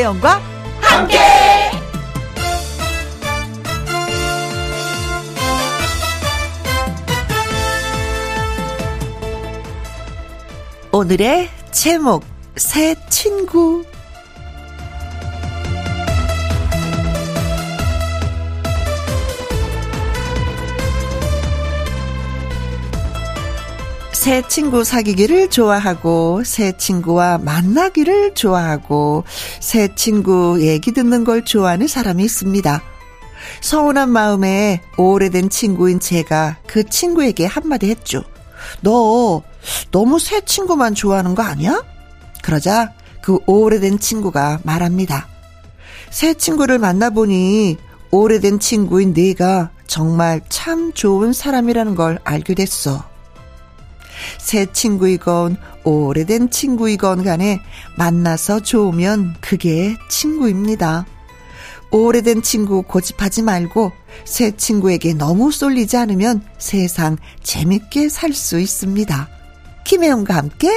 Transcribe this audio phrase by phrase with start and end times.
[0.00, 0.40] 김혜영과
[0.80, 1.18] 함께.
[10.90, 12.24] 오늘의 제목
[12.56, 13.84] 새 친구
[24.30, 29.24] 새 친구 사귀기를 좋아하고 새 친구와 만나기를 좋아하고
[29.58, 32.80] 새 친구 얘기 듣는 걸 좋아하는 사람이 있습니다.
[33.60, 38.22] 서운한 마음에 오래된 친구인 제가 그 친구에게 한마디 했죠.
[38.82, 39.42] 너
[39.90, 41.82] 너무 새 친구만 좋아하는 거 아니야?
[42.40, 45.26] 그러자 그 오래된 친구가 말합니다.
[46.10, 47.78] 새 친구를 만나보니
[48.12, 53.09] 오래된 친구인 네가 정말 참 좋은 사람이라는 걸 알게 됐어.
[54.38, 57.60] 새 친구이건 오래된 친구이건 간에
[57.96, 61.06] 만나서 좋으면 그게 친구입니다.
[61.90, 63.92] 오래된 친구 고집하지 말고
[64.24, 69.28] 새 친구에게 너무 쏠리지 않으면 세상 재밌게 살 수 있습니다.
[69.84, 70.70] 김혜영과 함께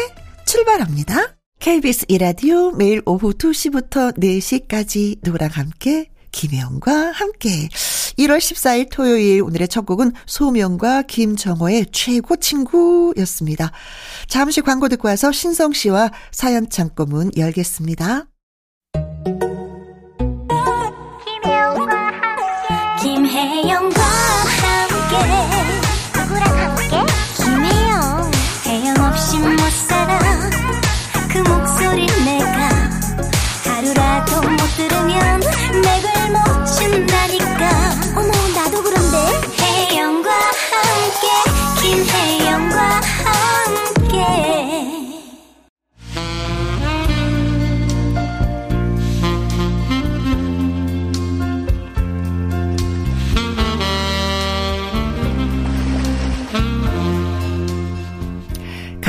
[0.46, 1.36] 출발합니다.
[1.60, 7.70] KBS 이라디오 매일 오후 2시부터 4시까지 누구랑 함께 김혜영과 함께
[8.18, 13.72] 1월 14일 토요일 오늘의 첫 곡은 소명과 김정호의 최고 친구였습니다.
[14.28, 18.28] 잠시 광고 듣고 와서 신성 씨와 사연 창고 문 열겠습니다.
[23.02, 25.53] 김혜영과 함께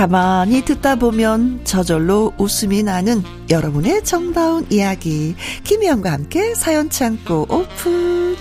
[0.05, 5.35] 가만히 듣다 보면 저절로 웃음이 나는 여러분의 정다운 이야기.
[5.63, 8.37] 김희영과 함께 사연 창고 오픈.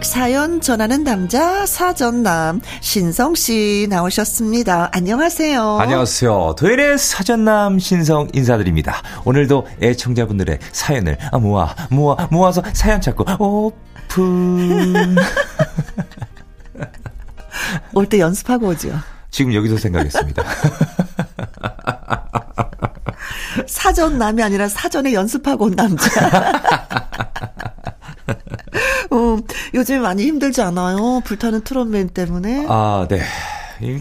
[0.00, 4.88] 사연 전하는 남자 사전남 신성 씨 나오셨습니다.
[4.90, 5.76] 안녕하세요.
[5.80, 6.54] 안녕하세요.
[6.58, 9.02] 토요일의 사전남 신성 인사드립니다.
[9.26, 13.95] 오늘도 애청자분들의 사연을 모아 모아 모아서 사연 창고 오픈.
[17.94, 18.92] 올 때 연습하고 오죠.
[19.30, 20.42] 지금 여기서 생각했습니다.
[23.66, 26.06] 사전 남이 아니라 사전에 연습하고 온 남자.
[29.10, 29.36] 어,
[29.74, 31.20] 요즘 많이 힘들지 않아요?
[31.24, 32.66] 불타는 트롯맨 때문에.
[32.68, 33.22] 아, 네.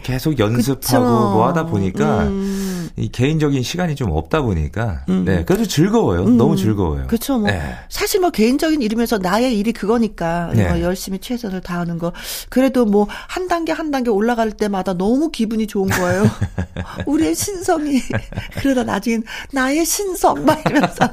[0.03, 0.99] 계속 연습하고 그쵸.
[1.01, 2.89] 뭐 하다 보니까 음.
[2.95, 5.25] 이 개인적인 시간이 좀 없다 보니까 음.
[5.25, 6.29] 네 그래도 즐거워요.
[6.29, 7.07] 너무 즐거워요.
[7.07, 7.39] 그렇죠.
[7.39, 7.61] 뭐 네.
[7.89, 10.69] 사실 뭐 개인적인 일이면서 나의 일이 그거니까 네.
[10.69, 12.13] 뭐 열심히 최선을 다하는 거.
[12.49, 16.23] 그래도 뭐 한 단계 한 단계 올라갈 때마다 너무 기분이 좋은 거예요.
[17.05, 17.99] 우리의 신성이
[18.59, 21.09] 그러다 나중엔 나의 신성 막 이러면서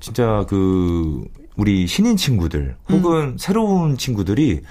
[0.00, 1.24] 진짜 그
[1.56, 4.62] 우리 신인 친구들 혹은 새로운 친구들이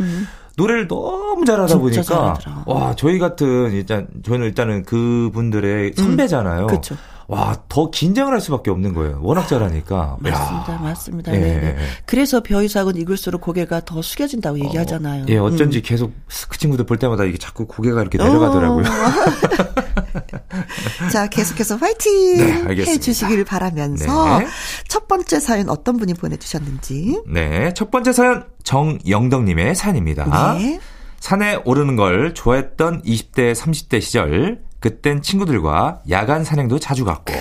[0.57, 1.79] 노래를 너무 잘하다 음.
[1.79, 2.63] 보니까 잘하더라.
[2.65, 6.63] 와 저희 같은 일단 저는 일단은 그분들의 선배잖아요.
[6.63, 6.67] 음.
[6.67, 6.95] 그쵸.
[7.31, 9.21] 와 더 긴장을 할 수밖에 없는 거예요.
[9.23, 10.17] 워낙 잘하니까.
[10.19, 10.77] 맞습니다, 야.
[10.79, 11.33] 맞습니다.
[11.33, 11.39] 예.
[11.39, 11.77] 네, 네.
[12.05, 15.25] 그래서 벼이삭은 익을수록 고개가 더 숙여진다고 얘기하잖아요.
[15.29, 15.83] 예, 어쩐지 음.
[15.85, 16.11] 계속
[16.49, 18.83] 그 친구들 볼 때마다 이게 자꾸 고개가 이렇게 내려가더라고요.
[18.85, 18.91] 어.
[21.13, 22.91] 자, 계속해서 화이팅 네, 알겠습니다.
[22.91, 24.47] 해주시기를 바라면서 네.
[24.89, 27.21] 첫 번째 사연 어떤 분이 보내주셨는지.
[27.25, 30.55] 네, 첫 번째 사연 정영덕님의 사연입니다.
[30.55, 30.77] 네.
[31.21, 37.33] 산에 오르는 걸 좋아했던 20대, 30대 시절, 그땐 친구들과 야간 산행도 자주 갔고,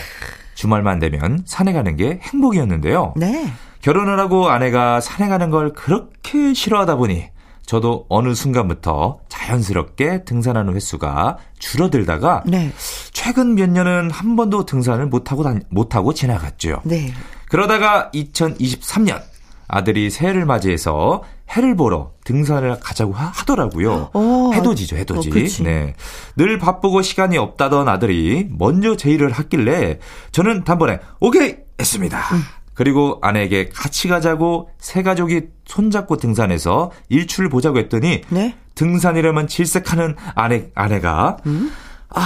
[0.55, 3.15] 주말만 되면 산에 가는 게 행복이었는데요.
[3.17, 3.51] 네.
[3.81, 7.31] 결혼을 하고 아내가 산에 가는 걸 그렇게 싫어하다 보니,
[7.65, 12.73] 저도 어느 순간부터 자연스럽게 등산하는 횟수가 줄어들다가, 네.
[13.13, 16.83] 최근 몇 년은 한 번도 등산을 못 하고, 다, 못하고 지나갔죠.
[16.85, 17.13] 네.
[17.49, 19.23] 그러다가 2023년
[19.67, 21.23] 아들이 새해를 맞이해서
[21.57, 24.11] 해를 보러 등산을 가자고 하- 하더라고요.
[24.13, 25.29] 어, 해돋이죠, 해돋이.
[25.29, 25.63] 어.
[25.65, 25.95] 네.
[26.37, 29.99] 늘 바쁘고 시간이 없다던 아들이 먼저 제의를 했길래
[30.33, 32.19] 저는 단번에 오케이 했습니다.
[32.35, 32.43] 음.
[32.75, 38.55] 그리고 아내에게 같이 가자고 세 가족이 손잡고 등산해서 일출을 보자고 했더니 네.
[38.77, 41.71] 등산이라면 질색하는 아내 아내가 음?
[42.09, 42.23] 아,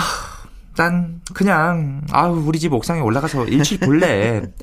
[0.77, 4.43] 난 그냥 아우 우리 집 옥상에 올라가서 일출 볼래.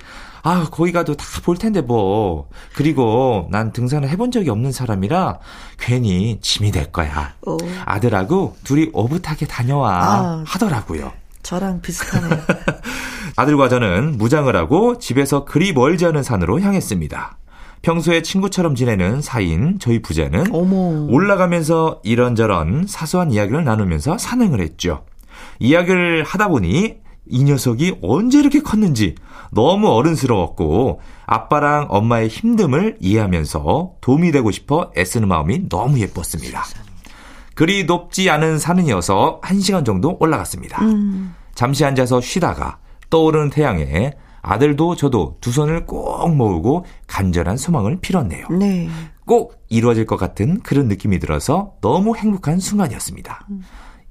[0.44, 2.48] 아, 거기 가도 다 볼 텐데 뭐.
[2.76, 5.40] 그리고 난 등산을 해본 적이 없는 사람이라
[5.80, 7.34] 괜히 짐이 될 거야.
[7.48, 7.58] 어.
[7.86, 10.44] 아들하고 둘이 오붓하게 다녀와 아.
[10.46, 11.12] 하더라고요.
[11.42, 12.40] 저랑 비슷하네요.
[13.36, 17.38] 아들과 저는 무장을 하고 집에서 그리 멀지 않은 산으로 향했습니다.
[17.82, 21.08] 평소에 친구처럼 지내는 사이인 저희 부자는 어머.
[21.12, 25.04] 올라가면서 이런저런 사소한 이야기를 나누면서 산행을 했죠.
[25.60, 26.98] 이야기를 하다 보니
[27.32, 29.16] 이 녀석이 언제 이렇게 컸는지
[29.52, 36.64] 너무 어른스러웠고 아빠랑 엄마의 힘듦을 이해하면서 도움이 되고 싶어 애쓰는 마음이 너무 예뻤습니다.
[37.56, 40.82] 그리 높지 않은 산이어서 1시간 정도 올라갔습니다.
[40.84, 41.34] 음.
[41.56, 42.80] 잠시 앉아서 쉬다가
[43.10, 48.48] 떠오르는 태양에 아들도 저도 두 손을 꼭 모으고 간절한 소망을 빌었네요.
[48.50, 48.90] 네.
[49.26, 53.48] 꼭 이루어질 것 같은 그런 느낌이 들어서 너무 행복한 순간이었습니다.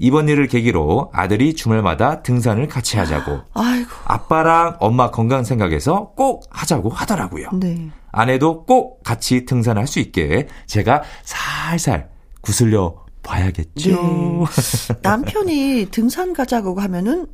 [0.00, 3.91] 이번 일을 계기로 아들이 주말마다 등산을 같이 하자고 아이고.
[4.06, 7.50] 아빠랑 엄마 건강 생각해서 꼭 하자고 하더라고요.
[7.52, 7.91] 네.
[8.11, 12.08] 아내도 꼭 같이 등산할 수 있게 제가 살살
[12.41, 13.91] 구슬려 봐야겠죠.
[13.91, 14.94] 네.
[15.02, 17.26] 남편이 등산 가자고 하면은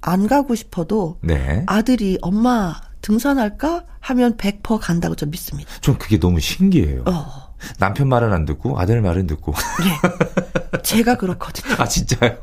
[0.00, 1.62] 안 가고 싶어도 네.
[1.66, 5.70] 아들이 엄마 등산할까 하면 100% 간다고 저 믿습니다.
[5.80, 7.04] 좀 그게 너무 신기해요.
[7.06, 7.47] 어.
[7.78, 9.52] 남편 말은 안 듣고 아들 말은 듣고.
[9.52, 10.80] 네.
[10.82, 11.74] 제가 그렇거든요.
[11.78, 12.38] 아 진짜요?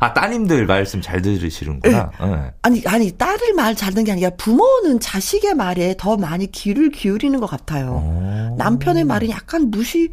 [0.00, 2.10] 아 따님들 말씀 잘 들으시는구나.
[2.20, 2.52] 네.
[2.62, 7.38] 아니, 아니, 딸을 말 잘 듣는 게 아니라 부모는 자식의 말에 더 많이 귀를 기울이는
[7.38, 8.00] 것 같아요.
[8.02, 8.54] 어.
[8.58, 10.10] 남편의 말은 약간 무시,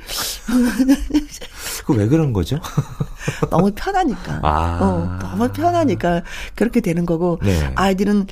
[1.86, 2.60] 그왜 그런 거죠?
[3.50, 4.40] 너무 편하니까.
[4.44, 4.80] 아.
[4.82, 6.22] 어, 너무 편하니까
[6.56, 7.40] 그렇게 되는 거고.
[7.42, 7.72] 네.
[7.76, 8.28] 아이들은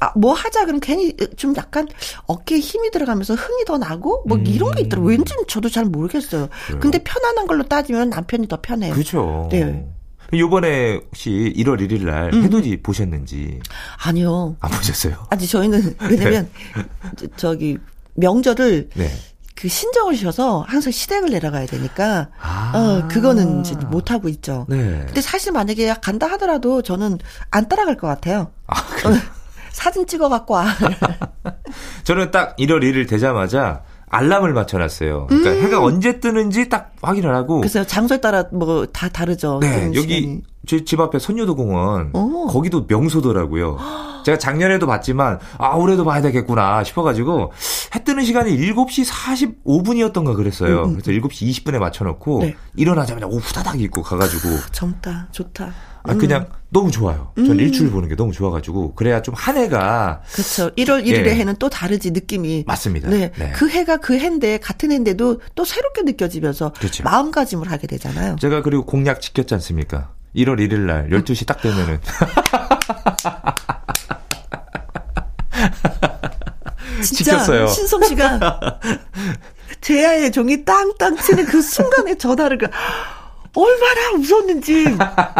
[0.00, 1.88] 아, 뭐 하자 그럼 괜히 좀 약간
[2.26, 4.46] 어깨에 힘이 들어가면서 흥이 더 나고 뭐 음.
[4.46, 5.10] 이런 게 있더라고요.
[5.10, 6.48] 왠지 저도 잘 모르겠어요.
[6.66, 6.80] 그래요?
[6.80, 8.92] 근데 편안한 걸로 따지면 남편이 더 편해요.
[8.94, 9.48] 그렇죠.
[9.50, 9.86] 네.
[10.32, 12.44] 요번에 혹시 1월 1일 날 음.
[12.44, 13.60] 해돋이 보셨는지
[14.04, 14.56] 아니요.
[14.60, 15.26] 안 보셨어요?
[15.30, 16.48] 아니 저희는 왜냐면
[17.16, 17.78] 저- 저기
[18.14, 19.10] 명절을 네.
[19.56, 22.72] 그 신정을 쉬어서 항상 시댁을 내려가야 되니까 아.
[22.74, 24.66] 어 그거는 이제 못 하고 있죠.
[24.68, 25.02] 네.
[25.06, 27.18] 근데 사실 만약에 간다 하더라도 저는
[27.50, 28.50] 안 따라갈 것 같아요.
[28.66, 29.16] 아, 어, 그래.
[29.74, 30.66] 사진 찍어 갖고 와.
[32.04, 35.26] 저는 딱 1월 1일 되자마자 알람을 맞춰놨어요.
[35.26, 37.56] 그러니까 해가 언제 뜨는지 딱 확인을 하고.
[37.56, 37.60] 음.
[37.62, 39.58] 그래서 장소에 따라 뭐 다 다르죠.
[39.60, 40.40] 네, 여기.
[40.66, 42.46] 제 집 앞에 선유도 공원 오.
[42.46, 43.76] 거기도 명소더라고요.
[44.24, 47.52] 제가 작년에도 봤지만 아 올해도 봐야 되겠구나 싶어가지고
[47.94, 49.04] 해 뜨는 시간이 7시
[49.66, 50.84] 45분이었던가 그랬어요.
[50.84, 50.98] 음, 음.
[51.02, 52.56] 그래서 7시 20분에 맞춰놓고 네.
[52.76, 55.70] 일어나자마자 오 후다닥 입고 가가지고 젊다, 좋다.
[56.06, 57.32] 아 그냥 너무 좋아요.
[57.36, 57.60] 전 음.
[57.60, 60.70] 일출 보는 게 너무 좋아가지고 그래야 좀 한 해가 그렇죠.
[60.74, 61.34] 1월 1일의 예.
[61.36, 62.64] 해는 또 다르지 느낌이.
[62.66, 63.08] 맞습니다.
[63.08, 63.32] 네.
[63.36, 63.52] 네.
[63.54, 67.04] 그 해가 그 해인데 같은 해인데도 또 새롭게 느껴지면서 그렇죠.
[67.04, 68.36] 마음가짐을 하게 되잖아요.
[68.40, 70.10] 제가 그리고 공약 지켰지 않습니까?
[70.36, 72.00] 1월 1일 날 12시 딱 되면은
[77.02, 77.66] 진짜 지켰어요.
[77.68, 78.40] 신성 씨가
[79.80, 82.66] 제야의 종이 땅땅 치는 그 순간에 전화를 그
[83.54, 84.84] 얼마나 웃었는지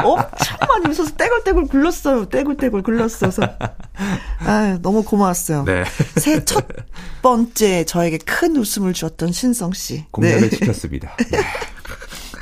[0.05, 2.26] 엄청 많이 웃어서 떼굴떼굴 굴렀어요.
[2.28, 3.43] 떼굴떼굴 굴렀어서.
[4.40, 5.64] 아 너무 고마웠어요.
[5.64, 5.84] 네.
[6.16, 6.66] 새해 첫
[7.22, 10.05] 번째 저에게 큰 웃음을 주었던 신성 씨.
[10.11, 10.56] 공약을 네.
[10.56, 11.16] 지켰습니다.
[11.31, 11.38] 네.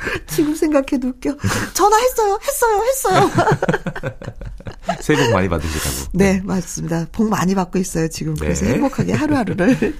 [0.27, 1.37] 지금 생각해도 웃겨.
[1.73, 2.39] 전화했어요.
[2.41, 2.83] 했어요.
[2.83, 3.31] 했어요.
[5.01, 6.11] 새해 복 많이 받으시라고.
[6.17, 7.07] 네, 맞습니다.
[7.11, 8.35] 복 많이 받고 있어요, 지금.
[8.35, 8.73] 그래서 네.
[8.73, 9.95] 행복하게 하루하루를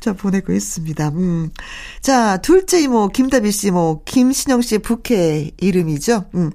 [0.00, 1.08] 자, 보내고 있습니다.
[1.10, 1.50] 음.
[2.00, 6.26] 자, 둘째 이모, 김다비 씨 이모, 김신영 씨의 부캐 이름이죠.
[6.34, 6.50] 음.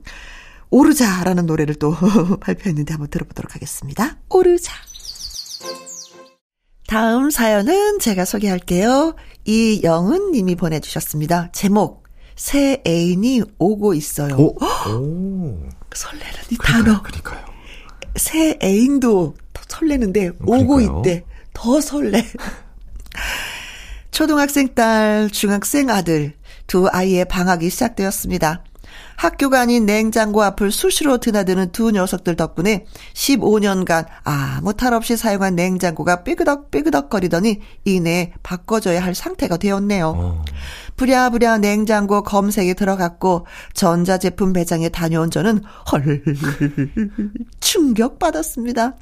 [0.70, 1.96] 오르자라는 노래를 또
[2.42, 4.18] 발표했는데 한번 들어보도록 하겠습니다.
[4.30, 4.74] 오르자.
[6.88, 9.16] 다음 사연은 제가 소개할게요.
[9.46, 11.52] 이영은 님이 보내주셨습니다.
[11.52, 12.07] 제목,
[12.38, 14.36] 새 애인이 오고 있어요.
[14.36, 14.56] 오.
[14.90, 15.60] 오.
[15.94, 17.02] 설레는 이 단어.
[17.02, 17.44] 그러니까요.
[18.16, 21.02] 새 애인도 더 설레는데 오고 그러니까요.
[21.04, 21.26] 있대.
[21.54, 22.24] 더 설레.
[24.12, 26.34] 초등학생 딸, 중학생 아들
[26.68, 28.64] 두 아이의 방학이 시작되었습니다.
[29.16, 36.24] 학교가 아닌 냉장고 앞을 수시로 드나드는 두 녀석들 덕분에 15년간 아무 탈 없이 사용한 냉장고가
[36.24, 40.14] 삐그덕 삐그덕거리더니 이내 바꿔줘야 할 상태가 되었네요.
[40.16, 40.46] 어.
[40.98, 46.24] 부랴부랴 냉장고 검색에 들어갔고 전자제품 매장에 다녀온 저는 헐
[47.60, 48.96] 충격받았습니다.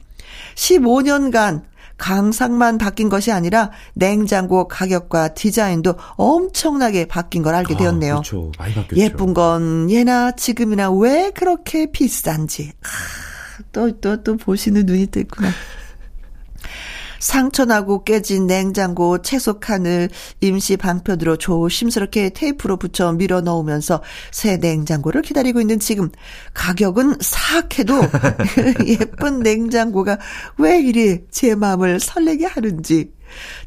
[0.56, 1.64] 15년간
[1.98, 8.14] 강상만 바뀐 것이 아니라 냉장고 가격과 디자인도 엄청나게 바뀐 걸 알게 되었네요.
[8.14, 8.52] 아, 그렇죠.
[8.60, 9.02] 많이 바뀌었죠.
[9.02, 15.50] 예쁜 건 예나 지금이나 왜 그렇게 비싼지 아, 또 또 또 보시는 눈이 또 있구나.
[17.26, 20.10] 상처나고 깨진 냉장고 채소 칸을
[20.42, 26.12] 임시 방편으로 조심스럽게 테이프로 붙여 밀어 넣으면서 새 냉장고를 기다리고 있는 지금
[26.54, 27.96] 가격은 사악해도
[28.86, 30.20] 예쁜 냉장고가
[30.60, 33.12] 왜 이리 제 마음을 설레게 하는지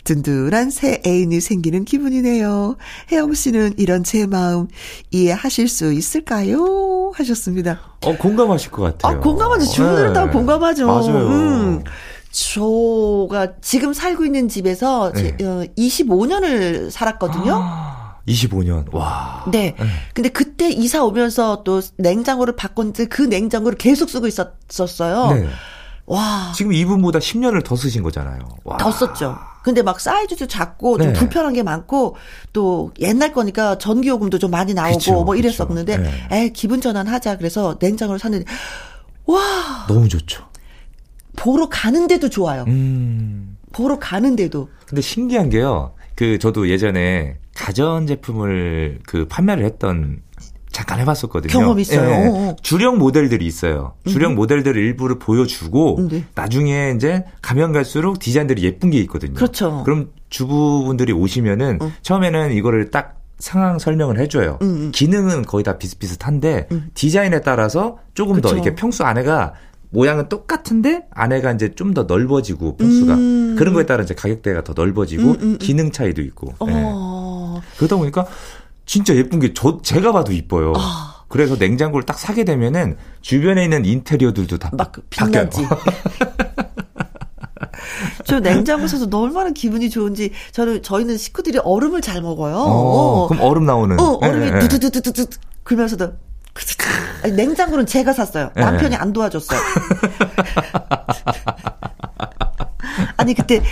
[0.04, 2.76] 든든한 새 애인이 생기는 기분이네요.
[3.10, 4.68] 혜영 씨는 이런 제 마음
[5.10, 7.10] 이해하실 수 있을까요?
[7.12, 7.80] 하셨습니다.
[8.04, 9.16] 어, 공감하실 것 같아요.
[9.16, 10.12] 아, 공감하죠.
[10.12, 10.30] 다 네.
[10.30, 10.86] 공감하죠.
[10.86, 11.28] 맞아요.
[11.28, 11.84] 음.
[12.30, 15.44] 저가 지금 살고 있는 집에서 제, 네.
[15.44, 17.62] 어, 25년을 살았거든요.
[18.26, 18.94] 25년.
[18.94, 19.44] 와.
[19.50, 19.75] 네.
[20.12, 25.32] 근데 그때 이사 오면서 또 냉장고를 바꿨는데 그 냉장고를 계속 쓰고 있었어요.
[25.32, 25.49] 네.
[26.06, 26.52] 와.
[26.54, 28.38] 지금 이분보다 10년을 더 쓰신 거잖아요.
[28.64, 28.76] 와.
[28.76, 29.37] 더 썼죠.
[29.62, 31.12] 근데 막 사이즈도 작고 좀 네.
[31.12, 32.16] 불편한 게 많고
[32.52, 35.37] 또 옛날 거니까 전기요금도 좀 많이 나오고 그쵸, 뭐.
[35.37, 36.28] 이랬었는데 네.
[36.32, 38.47] 에 기분 전환하자 그래서 냉장고를 샀는데
[39.26, 39.38] 와
[39.87, 40.47] 너무 좋죠.
[41.38, 42.64] 보러 가는데도 좋아요.
[42.66, 43.57] 음.
[43.73, 45.95] 보러 가는데도 근데 신기한 게요.
[46.14, 50.23] 그 저도 예전에 가전 제품을 그 판매를 했던
[50.73, 51.52] 잠깐 해봤었거든요.
[51.52, 52.09] 경험 있어요.
[52.09, 52.57] 예, 어, 어.
[52.62, 53.95] 주력 모델들이 있어요.
[54.07, 56.25] 주력 모델들을 일부를 보여주고 음, 네.
[56.35, 59.35] 나중에 이제 가면 갈수록 디자인들이 예쁜 게 있거든요.
[59.35, 59.83] 그렇죠.
[59.85, 61.92] 그럼 주부분들이 오시면은 음.
[62.02, 64.59] 처음에는 이거를 딱 상황 설명을 해줘요.
[64.62, 64.90] 음, 음.
[64.92, 68.54] 기능은 거의 다 비슷비슷한데 디자인에 따라서 조금 더 그쵸.
[68.54, 69.54] 이렇게 평수 안에가
[69.90, 73.57] 모양은 똑같은데 안에가 이제 좀 더 넓어지고 평수가 음.
[73.59, 75.59] 그런 거에 따라 이제 가격대가 더 넓어지고 음, 음, 음.
[75.59, 76.73] 기능 차이도 있고 예.
[76.75, 77.61] 어.
[77.78, 78.26] 그러다 보니까
[78.87, 80.73] 진짜 예쁜 게 저 제가 봐도 이뻐요.
[80.76, 81.25] 아.
[81.28, 85.11] 그래서 냉장고를 딱 사게 되면은 주변에 있는 인테리어들도 다막 바뀌어요.
[85.11, 85.66] 빛나지.
[88.25, 92.57] 저 냉장고 사서 얼마나 기분이 좋은지 저는 저희는 식구들이 얼음을 잘 먹어요.
[92.57, 93.28] 어, 어.
[93.28, 93.99] 그럼 얼음 나오는.
[93.99, 94.59] 어, 예, 얼음이 예, 예.
[94.68, 95.26] 두두두두두
[95.64, 96.12] 그러면서도
[97.22, 98.50] 아니, 냉장고는 제가 샀어요.
[98.56, 98.60] 예.
[98.60, 99.60] 남편이 안 도와줬어요.
[103.16, 103.62] 아니 그때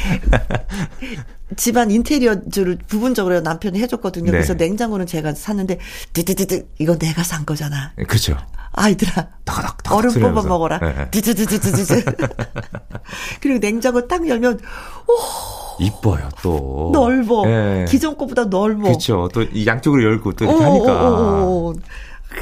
[1.56, 4.26] 집안 인테리어를 부분적으로 남편이 해줬거든요.
[4.26, 4.30] 네.
[4.32, 5.78] 그래서 냉장고는 제가 샀는데
[6.12, 7.92] 드드드드 이거 내가 산 거잖아.
[8.08, 8.36] 그죠.
[8.72, 10.12] 아이들아 타닥 타닥 얼음.
[10.12, 10.80] 뽑아 먹어라.
[10.82, 11.10] 예, 예.
[11.10, 12.04] 드드드드드드.
[13.40, 14.60] 그리고 냉장고 딱 열면
[15.80, 16.90] 이뻐요 또.
[16.92, 17.44] 넓어.
[17.46, 17.84] 예.
[17.88, 18.82] 기존 거보다 넓어.
[18.82, 19.28] 그렇죠.
[19.32, 20.92] 또이 양쪽으로 열고 또 이렇게 어, 하니까.
[20.92, 21.74] 어, 어, 어.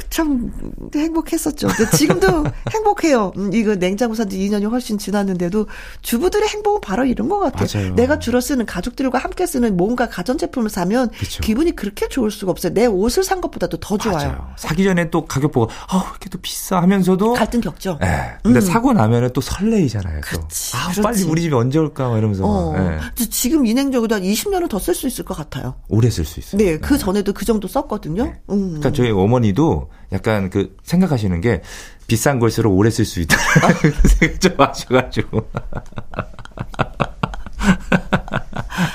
[0.09, 0.51] 참
[0.93, 1.67] 행복했었죠.
[1.67, 2.27] 근데 지금도
[2.73, 3.31] 행복해요.
[3.37, 5.67] 음, 이거 냉장고 산지 2년이 훨씬 지났는데도
[6.01, 7.67] 주부들의 행복은 바로 이런 것 같아요.
[7.73, 7.95] 맞아요.
[7.95, 11.41] 내가 주로 쓰는 가족들과 함께 쓰는 뭔가 가전제품을 사면 그쵸.
[11.41, 12.73] 기분이 그렇게 좋을 수가 없어요.
[12.73, 14.17] 내 옷을 산 것보다도 더 좋아요.
[14.17, 14.47] 맞아요.
[14.57, 17.99] 사기 전에 또 가격 보고 아, 왜 이렇게 또 비싸 하면서도 갈등 겪죠.
[18.03, 18.37] 예.
[18.43, 20.21] 근데 사고 나면은 또 설레이잖아요.
[20.33, 20.39] 또.
[20.75, 21.01] 아.
[21.01, 22.73] 빨리 우리 집에 언제 올까 막 이러면서 어.
[22.73, 22.99] 막, 예.
[23.15, 25.75] 저 지금 이 냉장고도 한 20년은 더 쓸 수 있을 것 같아요.
[25.89, 26.57] 오래 쓸 수 있어요.
[26.59, 28.33] 네, 그 전에도 그 정도 썼거든요.
[28.49, 28.65] 음.
[28.79, 29.74] 그러니까 저희 어머니도
[30.11, 31.61] 약간 그 생각하시는 게
[32.07, 33.37] 비싼 걸수록 오래 쓸 수 있다.
[34.07, 35.49] 생각 좀 하셔가지고.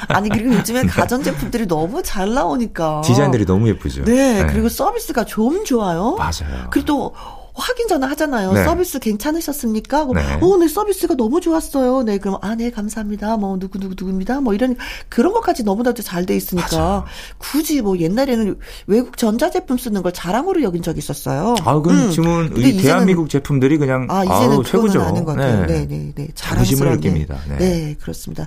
[0.09, 4.05] 아니 그리고 요즘에 가전 제품들이 너무 잘 나오니까 디자인들이 너무 예쁘죠.
[4.05, 6.17] 네, 그리고 서비스가 좀 좋아요.
[6.17, 6.69] 맞아요.
[6.71, 7.15] 그리고 또
[7.55, 8.53] 확인 전화 하잖아요.
[8.53, 8.65] 네.
[8.65, 10.07] 서비스 괜찮으셨습니까?
[10.15, 10.39] 네.
[10.41, 12.03] 어, 네, 서비스가 너무 좋았어요.
[12.03, 13.37] 네, 그럼, 아, 네, 감사합니다.
[13.37, 14.41] 뭐, 누구 누구 누구입니다.
[14.41, 14.77] 뭐, 이런,
[15.09, 17.05] 그런 것까지 너무나도 잘 돼 있으니까, 맞아요.
[17.39, 21.55] 굳이 뭐, 옛날에는 외국 전자제품 쓰는 걸 자랑으로 여긴 적이 있었어요.
[21.65, 22.11] 아, 그럼 음.
[22.11, 25.03] 지금은 근데 이 이제는- 대한민국 제품들이 그냥 아, 이제는 아우, 최고죠.
[25.03, 25.67] 아는 것 같아요.
[25.67, 26.29] 네, 네, 네.
[26.35, 27.37] 자부심을 자랑스러운, 느낍니다.
[27.49, 27.57] 네.
[27.59, 27.69] 네.
[27.87, 28.47] 네, 그렇습니다.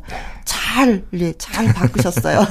[0.73, 2.41] 잘, 예, 잘 바꾸셨어요.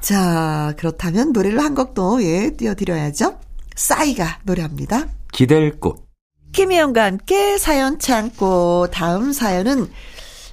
[0.00, 3.38] 자, 그렇다면 노래를 한 곡도, 예, 띄워드려야죠.
[3.74, 5.04] 싸이가 노래합니다.
[5.32, 6.06] 기댈 꽃.
[6.52, 9.88] 김혜영과 함께 사연 창고 다음 사연은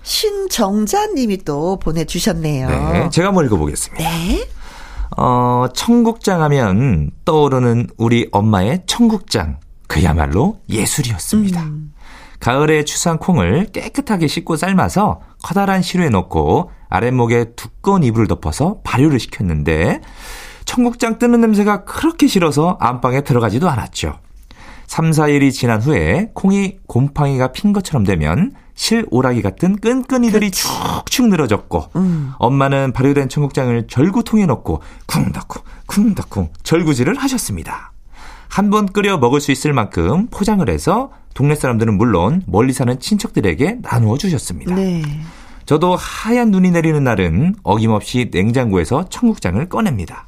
[0.02, 2.68] 신정자 님이 또 보내주셨네요.
[2.68, 3.10] 네.
[3.10, 4.04] 제가 한번 읽어보겠습니다.
[4.04, 4.46] 네.
[5.16, 9.62] 어, 청국장 하면 떠오르는 우리 엄마의 청국장.
[9.88, 11.62] 그야말로 예술이었습니다.
[11.62, 11.93] 음.
[12.44, 20.02] 가을에 추산 콩을 깨끗하게 씻고 삶아서 커다란 시루에 넣고 아랫목에 두꺼운 이불을 덮어서 발효를 시켰는데
[20.66, 24.20] 청국장 뜨는 냄새가 그렇게 싫어서 안방에 들어가지도 않았죠.
[24.88, 31.92] 3, 4일이 지난 후에 콩이 곰팡이가 핀 것처럼 되면 실오라기 같은 끈끈이들이 축축 늘어졌고
[32.40, 37.93] 엄마는 발효된 청국장을 절구통에 넣고 쿵덕쿵 쿵덕쿵 절구질을 하셨습니다.
[38.54, 43.80] 한 번 끓여 먹을 수 있을 만큼 포장을 해서 동네 사람들은 물론 멀리 사는 친척들에게
[43.82, 44.76] 나누어 주셨습니다.
[44.76, 45.02] 네.
[45.66, 50.28] 저도 하얀 눈이 내리는 날은 어김없이 냉장고에서 청국장을 꺼냅니다.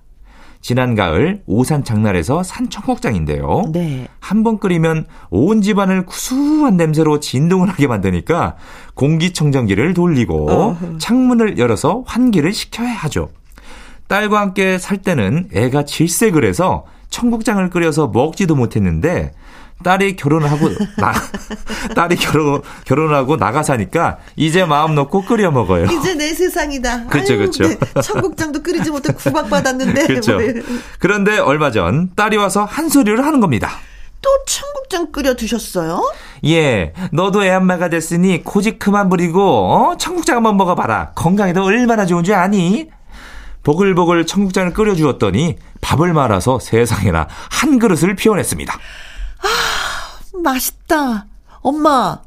[0.60, 3.66] 지난 가을 오산 장날에서 산 청국장인데요.
[3.72, 4.08] 네.
[4.20, 8.56] 한번 끓이면 온 집안을 구수한 냄새로 진동을 하게 만드니까
[8.96, 10.98] 공기청정기를 돌리고 어허.
[10.98, 13.30] 창문을 열어서 환기를 시켜야 하죠.
[14.08, 16.86] 딸과 함께 살 때는 애가 질색을 해서
[17.16, 19.32] 청국장을 끓여서 먹지도 못했는데
[19.84, 21.14] 딸이 결혼을 하고 나
[21.96, 25.86] 딸이 결혼 결혼하고 나가 사니까 이제 마음 놓고 끓여 먹어요.
[25.86, 27.06] 이제 내 세상이다.
[27.06, 27.64] 그렇죠, 그렇죠.
[28.04, 30.08] 청국장도 끓이지 못해 구박 받았는데.
[30.08, 30.40] 그렇죠.
[31.00, 33.70] 그런데 얼마 전 딸이 와서 한 소리를 하는 겁니다.
[34.22, 36.02] 또 청국장 끓여 드셨어요?
[36.46, 39.98] 예, 너도 애 엄마가 됐으니 고집 그만 부리고 어?
[39.98, 41.12] 청국장 한번 먹어봐라.
[41.16, 42.90] 건강에도 얼마나 좋은 줄 아니?
[43.66, 48.74] 보글보글 청국장을 끓여주었더니 밥을 말아서 세상에나 한 그릇을 피워냈습니다.
[48.74, 51.26] 아, 맛있다.
[51.62, 52.20] 엄마,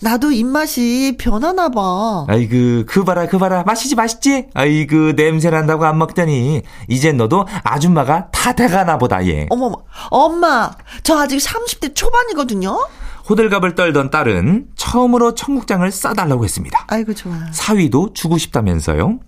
[0.00, 2.26] 나도 입맛이 변하나 봐.
[2.28, 3.62] 아이고, 그 봐라, 그 봐라.
[3.64, 4.48] 맛있지, 맛있지?
[4.52, 9.46] 아이고, 냄새 난다고 안 먹더니, 이젠 너도 아줌마가 다 돼가나 보다, 얘.
[9.48, 9.76] 어머머,
[10.10, 10.72] 엄마,
[11.02, 12.86] 저 아직 30대 초반이거든요?
[13.30, 16.84] 호들갑을 떨던 딸은 처음으로 청국장을 싸달라고 했습니다.
[16.88, 17.32] 아이고, 좋아.
[17.52, 19.20] 사위도 주고 싶다면서요?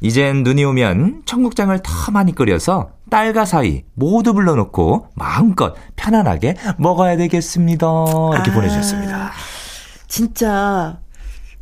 [0.00, 7.86] 이젠 눈이 오면 청국장을 더 많이 끓여서 딸과 사위 모두 불러놓고 마음껏 편안하게 먹어야 되겠습니다.
[8.34, 9.32] 이렇게 아, 보내주셨습니다.
[10.06, 11.00] 진짜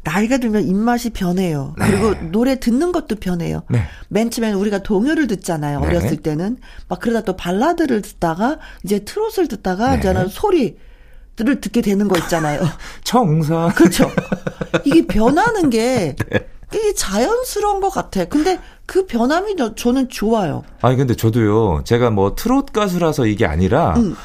[0.07, 1.75] 나이가 들면 입맛이 변해요.
[1.79, 1.87] 네.
[1.87, 3.63] 그리고 노래 듣는 것도 변해요.
[3.69, 3.83] 네.
[4.09, 5.81] 맨 처음에는 우리가 동요를 듣잖아요.
[5.81, 5.87] 네.
[5.87, 6.59] 어렸을 때는.
[6.89, 9.99] 막 그러다 또 발라드를 듣다가 이제 트롯을 듣다가 네.
[9.99, 10.79] 이제는 소리
[11.39, 12.63] 를 듣게 되는 거 있잖아요.
[13.05, 13.71] 청사.
[13.77, 14.11] 그렇죠.
[14.87, 16.17] 이게 변하는 게
[16.73, 16.79] 네.
[16.79, 18.25] 이게 자연스러운 것 같아.
[18.25, 20.63] 근데 그 변함이 저는 좋아요.
[20.81, 21.83] 아니 근데 저도요.
[21.85, 24.17] 제가 뭐 트롯 가수라서 이게 아니라 음.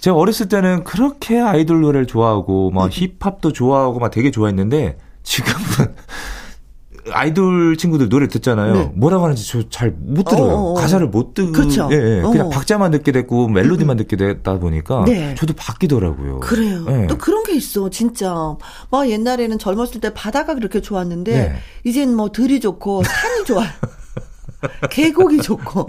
[0.00, 2.90] 제가 어렸을 때는 그렇게 아이돌 노래를 좋아하고 막 음.
[2.90, 5.94] 힙합도 좋아하고 막 되게 좋아했는데 지금은
[7.10, 8.72] 아이돌 친구들 노래 듣잖아요.
[8.74, 8.92] 네.
[8.94, 10.44] 뭐라고 하는지 저 잘 못 들어요.
[10.52, 10.70] 어어어.
[10.70, 10.74] 어.
[10.74, 11.88] 가사를 못 듣고 그렇죠.
[11.92, 12.22] 예, 예.
[12.22, 12.50] 그냥 어.
[12.50, 13.98] 박자만 듣게 됐고 멜로디만 음.
[13.98, 15.34] 듣게 됐다 보니까 네.
[15.36, 16.40] 저도 바뀌더라고요.
[16.40, 16.84] 그래요.
[16.88, 17.06] 예.
[17.06, 17.90] 또 그런 게 있어.
[17.90, 18.34] 진짜.
[18.90, 21.54] 막 옛날에는 젊었을 때 바다가 그렇게 좋았는데 네.
[21.84, 23.68] 이젠 뭐 들이 좋고 산이 좋아요.
[24.90, 25.86] 계곡이 좋고.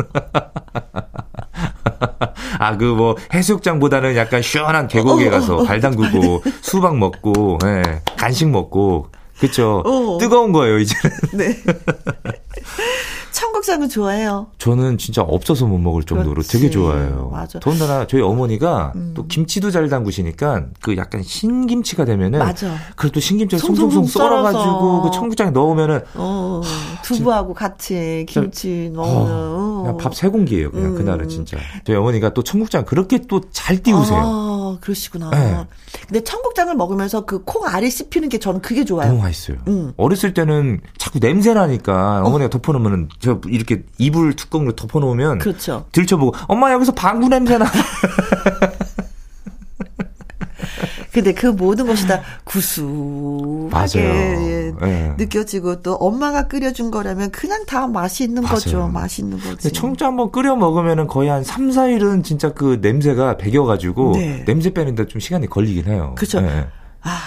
[2.59, 8.49] 아, 그 뭐 해수욕장보다는 약간 시원한 계곡에 어, 가서 발 담그고 수박 먹고, 예, 간식
[8.49, 9.07] 먹고
[9.39, 9.83] 그렇죠.
[9.85, 10.17] 어.
[10.19, 11.17] 뜨거운 거예요, 이제는.
[11.33, 11.61] 네.
[13.35, 14.47] 청국장은 좋아해요.
[14.59, 16.51] 저는 진짜 없어서 못 먹을 정도로 그렇지.
[16.53, 17.29] 되게 좋아해요.
[17.33, 17.59] 맞아.
[17.59, 19.11] 더군다나 저희 어머니가 음.
[19.13, 22.75] 또 김치도 잘 담그시니까 그 약간 신김치가 되면은 맞아.
[22.95, 26.61] 그래도 신김치를 송송송 썰어가지고 그 청국장에 넣으면은 어,
[27.03, 27.55] 두부하고 진...
[27.55, 30.71] 같이 김치 어, 넣으면 어, 그냥 밥세 공기예요.
[30.71, 30.95] 그냥 음.
[30.95, 31.57] 그날은 진짜.
[31.83, 34.19] 저희 어머니가 또 청국장 그렇게 또 잘 띄우세요.
[34.23, 35.29] 아, 그러시구나.
[35.29, 35.65] 네.
[36.07, 39.09] 근데 청국장을 먹으면서 그 콩 알이 씹히는 게 저는 그게 좋아요.
[39.09, 39.57] 너무 맛있어요.
[39.67, 39.93] 음.
[39.97, 42.49] 어렸을 때는 자꾸 냄새 나니까 어머니가 어.
[42.49, 45.85] 덮어놓으면은 저 이렇게 이불 뚜껑으로 덮어놓으면 그렇죠.
[45.91, 47.65] 들춰보고 엄마 여기서 방구 냄새 나.
[51.11, 55.13] 근데 그 모든 것이 다 구수하게 예, 네.
[55.17, 58.55] 느껴지고 또 엄마가 끓여준 거라면 그냥 다 맛이 있는 맞아요.
[58.55, 58.87] 거죠.
[58.89, 59.71] 맛이 있는 거지.
[59.71, 64.43] 청주 한번 끓여 먹으면은 거의 한 3, 4일은 진짜 그 냄새가 배겨가지고 네.
[64.45, 66.15] 냄새 빼는데 좀 시간이 걸리긴 해요.
[66.17, 66.41] 그렇죠.
[66.41, 66.67] 네.
[67.01, 67.19] 아,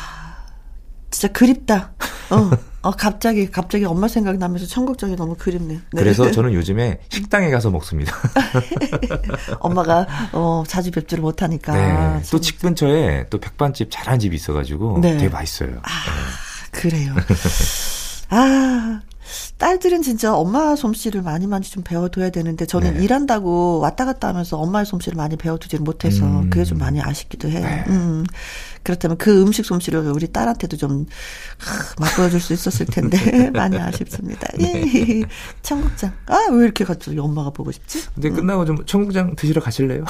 [1.11, 1.93] 진짜 그립다.
[2.31, 2.51] 어.
[2.81, 5.75] 어, 갑자기, 갑자기 엄마 생각이 나면서 청국장이 너무 그립네.
[5.75, 5.81] 네.
[5.91, 8.15] 그래서 저는 요즘에 식당에 가서 먹습니다.
[9.59, 11.75] 엄마가, 어, 자주 뵙지를 못하니까.
[11.75, 12.23] 네.
[12.31, 15.17] 또집 근처에 또 백반집 잘하는 집이 있어가지고 네.
[15.17, 15.81] 되게 맛있어요.
[15.83, 16.81] 아, 네.
[16.81, 17.15] 그래요.
[18.31, 19.01] 아,
[19.59, 23.05] 딸들은 진짜 엄마 솜씨를 많이 많이 좀 배워둬야 되는데 저는 네.
[23.05, 26.51] 일한다고 왔다 갔다 하면서 엄마의 솜씨를 많이 배워두지 못해서 음.
[26.51, 27.61] 그게 좀 많이 아쉽기도 해요.
[27.61, 27.85] 네.
[27.89, 28.25] 음.
[28.83, 31.07] 그렇다면 그 음식 솜씨를 우리 딸한테도 좀
[31.99, 34.47] 맛보여줄 수 있었을 텐데 많이 아쉽습니다.
[34.59, 35.23] 네.
[35.63, 36.13] 청국장.
[36.27, 38.05] 아 왜 이렇게 갑자기 엄마가 보고 싶지?
[38.15, 40.05] 근데 끝나고 좀 청국장 드시러 가실래요?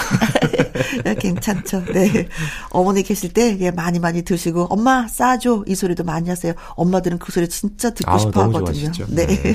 [1.20, 1.84] 괜찮죠.
[1.92, 2.28] 네.
[2.70, 6.54] 어머니 계실 때 예, 많이 많이 드시고 엄마 싸줘 이 소리도 많이 하세요.
[6.76, 8.92] 엄마들은 그 소리 진짜 듣고 아우, 싶어 하거든요.
[9.08, 9.26] 네.
[9.26, 9.54] 네.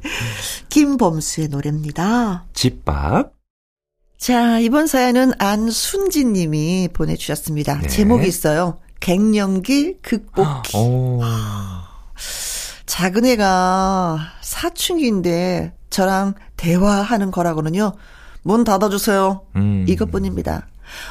[0.68, 2.46] 김범수의 노래입니다.
[2.54, 3.33] 집밥.
[4.24, 7.80] 자, 이번 사연은 안순지 님이 보내주셨습니다.
[7.82, 7.88] 네.
[7.88, 8.78] 제목이 있어요.
[9.00, 10.74] 갱년기 극복기.
[10.78, 11.20] 오.
[12.86, 17.92] 작은 애가 사춘기인데 저랑 대화하는 거라고는요.
[18.44, 19.42] 문 닫아주세요.
[19.56, 19.84] 음.
[19.86, 20.68] 이것뿐입니다.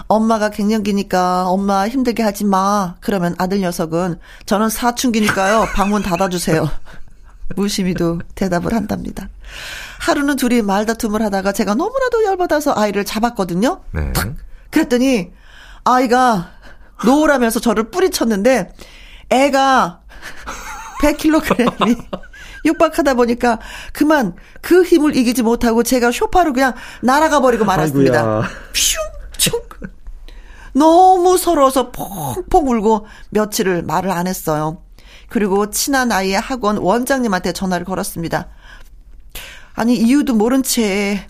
[0.08, 2.96] 엄마가 갱년기니까 엄마 힘들게 하지 마.
[3.00, 5.68] 그러면 아들 녀석은 저는 사춘기니까요.
[5.76, 6.68] 방문 닫아주세요.
[7.56, 9.30] 무심히도 대답을 한답니다.
[10.04, 13.82] 하루는 둘이 말다툼을 하다가 제가 너무나도 열받아서 아이를 잡았거든요.
[13.92, 14.12] 네.
[14.12, 14.34] 탁!
[14.70, 15.32] 그랬더니
[15.86, 16.50] 아이가
[17.06, 18.74] 노라면서 저를 뿌리쳤는데
[19.30, 20.02] 애가
[21.02, 22.06] 100kg이
[22.66, 23.60] 육박하다 보니까
[23.94, 28.42] 그만 그 힘을 이기지 못하고 제가 쇼파로 그냥 날아가 버리고 말았습니다.
[28.42, 28.48] 퓨!
[29.40, 29.52] 슝!
[30.74, 34.82] 너무 서러워서 펑펑 울고 며칠을 말을 안 했어요.
[35.30, 38.50] 그리고 친한 아이의 학원 원장님한테 전화를 걸었습니다.
[39.76, 41.28] 아니 이유도 모른 채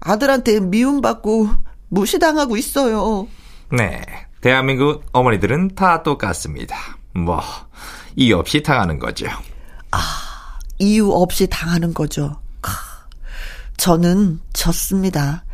[0.00, 1.50] 아들한테 미움받고
[1.88, 3.28] 무시당하고 있어요.
[3.70, 4.02] 네.
[4.40, 6.76] 대한민국 어머니들은 다 똑같습니다.
[7.14, 7.40] 뭐,
[8.14, 9.26] 이유 없이 당하는 거죠.
[9.90, 9.98] 아,
[10.78, 12.36] 이유 없이 당하는 거죠.
[13.76, 15.44] 저는 졌습니다.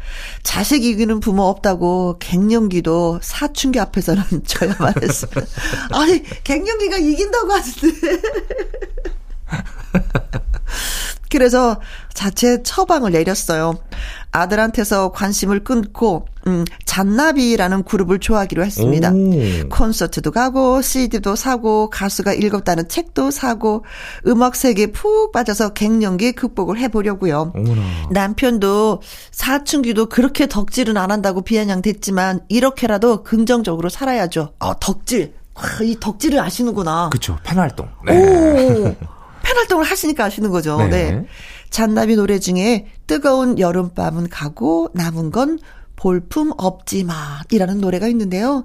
[0.42, 5.44] 자식 이기는 부모 없다고 갱년기도 사춘기 앞에서는 져야만 했어요.
[5.90, 8.20] 아니, 갱년기가 이긴다고 하는데.
[11.30, 11.80] 그래서
[12.12, 13.74] 자체 처방을 내렸어요.
[14.32, 19.12] 아들한테서 관심을 끊고 음, 잔나비라는 그룹을 좋아하기로 했습니다.
[19.12, 19.68] 오.
[19.70, 23.84] 콘서트도 가고 CD도 사고 가수가 읽었다는 책도 사고
[24.26, 27.52] 음악 세계에 푹 빠져서 갱년기 극복을 해보려고요.
[27.54, 27.82] 어머나.
[28.10, 34.52] 남편도 사춘기도 그렇게 덕질은 안 한다고 비아냥댔지만 이렇게라도 긍정적으로 살아야죠.
[34.58, 35.32] 어, 덕질.
[35.54, 37.10] 와, 이 덕질을 아시는구나.
[37.10, 37.38] 그렇죠.
[37.44, 37.88] 팬활동.
[38.06, 38.16] 네.
[38.18, 38.96] 오.
[39.42, 40.76] 팬 활동을 하시니까 아시는 거죠.
[40.78, 40.88] 네.
[40.88, 41.26] 네.
[41.70, 45.58] 잔나비 노래 중에 뜨거운 여름밤은 가고 남은 건
[45.96, 48.64] 볼품 없지 마이라는 노래가 있는데요.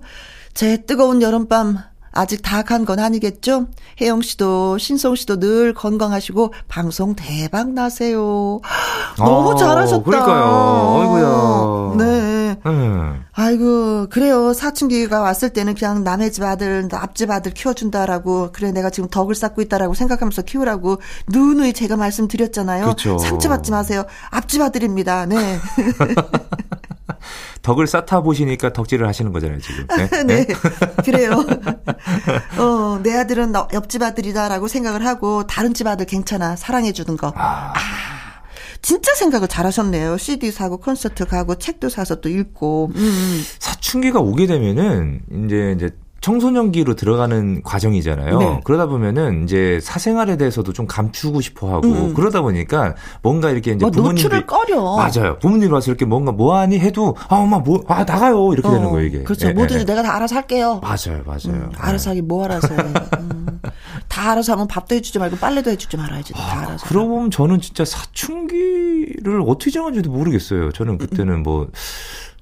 [0.54, 1.78] 제 뜨거운 여름밤
[2.12, 3.68] 아직 다 간 건 아니겠죠?
[4.02, 8.60] 혜영 씨도 신송 씨도 늘 건강하시고 방송 대박 나세요.
[9.20, 10.04] 너무 아, 잘하셨다.
[10.04, 11.94] 그러니까요.
[11.96, 12.06] 아이고야.
[12.06, 12.37] 네.
[12.66, 13.24] 음.
[13.34, 14.54] 아이고 그래요.
[14.54, 19.62] 사춘기가 왔을 때는 그냥 남의 집 아들, 앞집 아들 키워준다라고 그래 내가 지금 덕을 쌓고
[19.62, 22.86] 있다라고 생각하면서 키우라고 누누이 제가 말씀드렸잖아요.
[22.86, 23.18] 그렇죠.
[23.18, 24.06] 상처받지 마세요.
[24.30, 25.26] 앞집 아들입니다.
[25.26, 25.60] 네.
[27.62, 29.86] 덕을 쌓다 보시니까 덕질을 하시는 거잖아요, 지금.
[29.98, 30.08] 네.
[30.24, 30.46] 네.
[30.48, 30.54] 네.
[31.04, 31.32] 그래요.
[32.58, 36.56] 어, 내 아들은 옆집 아들이다라고 생각을 하고 다른 집 아들 괜찮아.
[36.56, 37.34] 사랑해 주는 거.
[37.36, 37.74] 아.
[37.76, 37.97] 아.
[38.82, 40.18] 진짜 생각을 잘 하셨네요.
[40.18, 42.92] CD 사고 콘서트 가고 책도 사서 또 읽고.
[42.96, 43.00] 음.
[43.00, 43.44] 음.
[43.60, 45.90] 사춘기가 오게 되면은 이제 이제
[46.28, 48.38] 청소년기로 들어가는 과정이잖아요.
[48.40, 48.60] 네.
[48.66, 52.14] 그러다 보면은 이제 사생활에 대해서도 좀 감추고 싶어 하고 음.
[52.14, 54.98] 그러다 보니까 뭔가 이렇게 이제 뭐 부모님들이 꺼려.
[54.98, 55.40] 맞아요.
[55.40, 58.72] 부모님 와서 이렇게 뭔가 뭐 하니 해도 아 엄마 뭐 아 나가요 이렇게 어.
[58.72, 59.24] 되는 거예요 이게.
[59.24, 59.48] 그렇죠.
[59.48, 59.94] 네, 뭐든지 네.
[59.94, 60.82] 내가 다 알아서 할게요.
[60.84, 61.40] 맞아요, 맞아요.
[61.48, 62.78] 음, 알아서 하기 뭐 알아서 해.
[62.82, 63.62] 음.
[64.10, 66.34] 다 알아서 하면 밥도 해주지 말고 빨래도 해주지 말아야지.
[66.34, 66.86] 다 아, 알아서.
[66.88, 70.74] 그러고 보면 저는 진짜 사춘기를 어떻게 정한지도 모르겠어요.
[70.74, 71.70] 저는 그때는 뭐.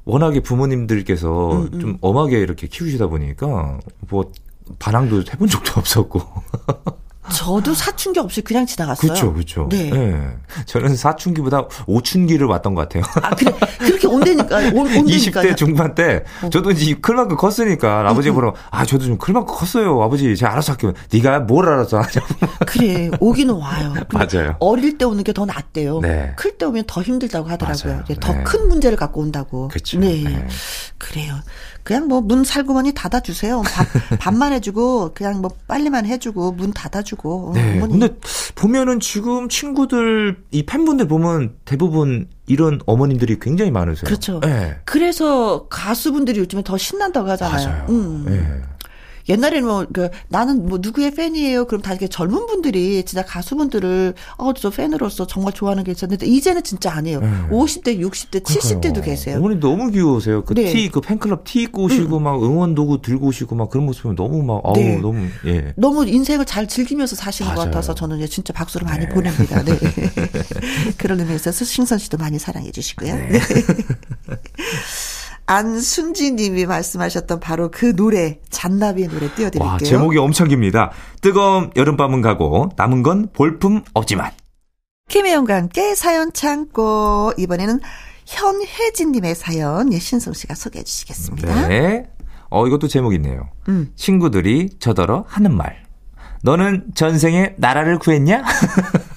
[0.05, 1.79] 워낙에 부모님들께서 음, 음.
[1.79, 4.31] 좀 엄하게 이렇게 키우시다 보니까 뭐
[4.79, 6.21] 반항도 해본 적도 없었고.
[7.33, 9.07] 저도 사춘기 없이 그냥 지나갔어요.
[9.11, 9.67] 그렇죠, 그렇죠.
[9.71, 9.89] 네.
[9.89, 10.27] 네.
[10.65, 13.03] 저는 사춘기보다 오춘기를 왔던 것 같아요.
[13.21, 13.51] 아, 그래.
[13.79, 14.57] 그렇게 온다니까.
[14.73, 16.49] 온, 20대 중반 때 어.
[16.49, 20.01] 저도 이제 클 만큼 컸으니까 아버지 보러 아, 저도 좀 클 만큼 컸어요.
[20.01, 20.93] 아버지 제가 알아서 할게요.
[21.11, 22.27] 네가 뭘 알아서 하냐고.
[22.65, 23.09] 그래.
[23.19, 23.93] 오기는 와요.
[24.13, 24.55] 맞아요.
[24.59, 25.99] 어릴 때 오는 게 더 낫대요.
[25.99, 26.31] 네.
[26.38, 28.03] 클 때 오면 더 힘들다고 하더라고요.
[28.21, 28.65] 더큰 네.
[28.67, 29.67] 문제를 갖고 온다고.
[29.67, 29.99] 그렇죠.
[29.99, 30.23] 네.
[30.23, 30.47] 네.
[30.97, 31.33] 그래요.
[31.86, 33.62] 그냥 뭐 문 살구머니 닫아주세요.
[33.62, 33.86] 밥,
[34.19, 37.52] 밥만 해주고 그냥 뭐 빨리만 해주고 문 닫아주고.
[37.54, 37.78] 네.
[37.78, 38.00] 어머니.
[38.00, 38.15] 근데
[38.56, 44.06] 보면은 지금 친구들 이 팬분들 보면 대부분 이런 어머님들이 굉장히 많으세요.
[44.06, 44.39] 그렇죠.
[44.39, 44.78] 네.
[44.84, 47.67] 그래서 가수분들이 요즘에 더 신난다고 하잖아요.
[47.67, 47.86] 맞아요.
[47.89, 48.26] 음.
[48.28, 48.62] 네.
[49.29, 51.65] 옛날에는 뭐, 그, 나는 뭐 누구의 팬이에요.
[51.65, 56.63] 그럼 다 이렇게 젊은 분들이 진짜 가수분들을, 어, 저 팬으로서 정말 좋아하는 게 있었는데, 이제는
[56.63, 57.19] 진짜 아니에요.
[57.21, 57.27] 네.
[57.49, 59.38] 50대, 60대, 70대도 계세요.
[59.38, 60.43] 어머니 너무 귀여우세요.
[60.43, 60.71] 그 네.
[60.71, 62.23] 티, 그 팬클럽 티 입고 오시고, 음.
[62.23, 64.97] 막 응원 도구 들고 오시고, 막 그런 모습 보면 너무 막, 아우, 네.
[64.97, 65.73] 너무, 예.
[65.75, 67.57] 너무 인생을 잘 즐기면서 사시는 맞아요.
[67.57, 69.09] 것 같아서 저는 진짜 박수를 많이 네.
[69.13, 69.63] 보냅니다.
[69.63, 69.77] 네.
[70.97, 73.15] 그런 의미에서 신선 씨도 많이 사랑해 주시고요.
[73.15, 73.39] 네.
[75.47, 79.63] 안순지 님이 말씀하셨던 바로 그 노래, 잔나비의 노래 띄워드릴게요.
[79.63, 80.91] 와, 제목이 엄청 깁니다.
[81.21, 84.31] 뜨거운 여름밤은 가고 남은 건 볼품 없지만.
[85.10, 87.34] 김혜영과 함께 사연 창고.
[87.38, 87.79] 이번에는
[88.25, 91.67] 현혜진 님의 사연, 예, 신성 씨가 소개해 주시겠습니다.
[91.67, 92.10] 네.
[92.49, 93.49] 어, 이것도 제목 있네요.
[93.67, 93.91] 음.
[93.95, 95.86] 친구들이 저더러 하는 말.
[96.41, 98.43] 너는 전생에 나라를 구했냐?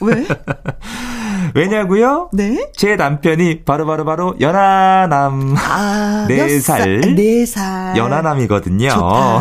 [0.00, 0.26] 왜?
[1.54, 2.30] 왜냐고요?
[2.32, 2.70] 네?
[2.76, 5.54] 제 남편이 바로바로 바로, 바로 연하남.
[5.56, 7.16] 아, 4살.
[7.16, 7.96] 4살.
[7.96, 8.88] 연하남이거든요.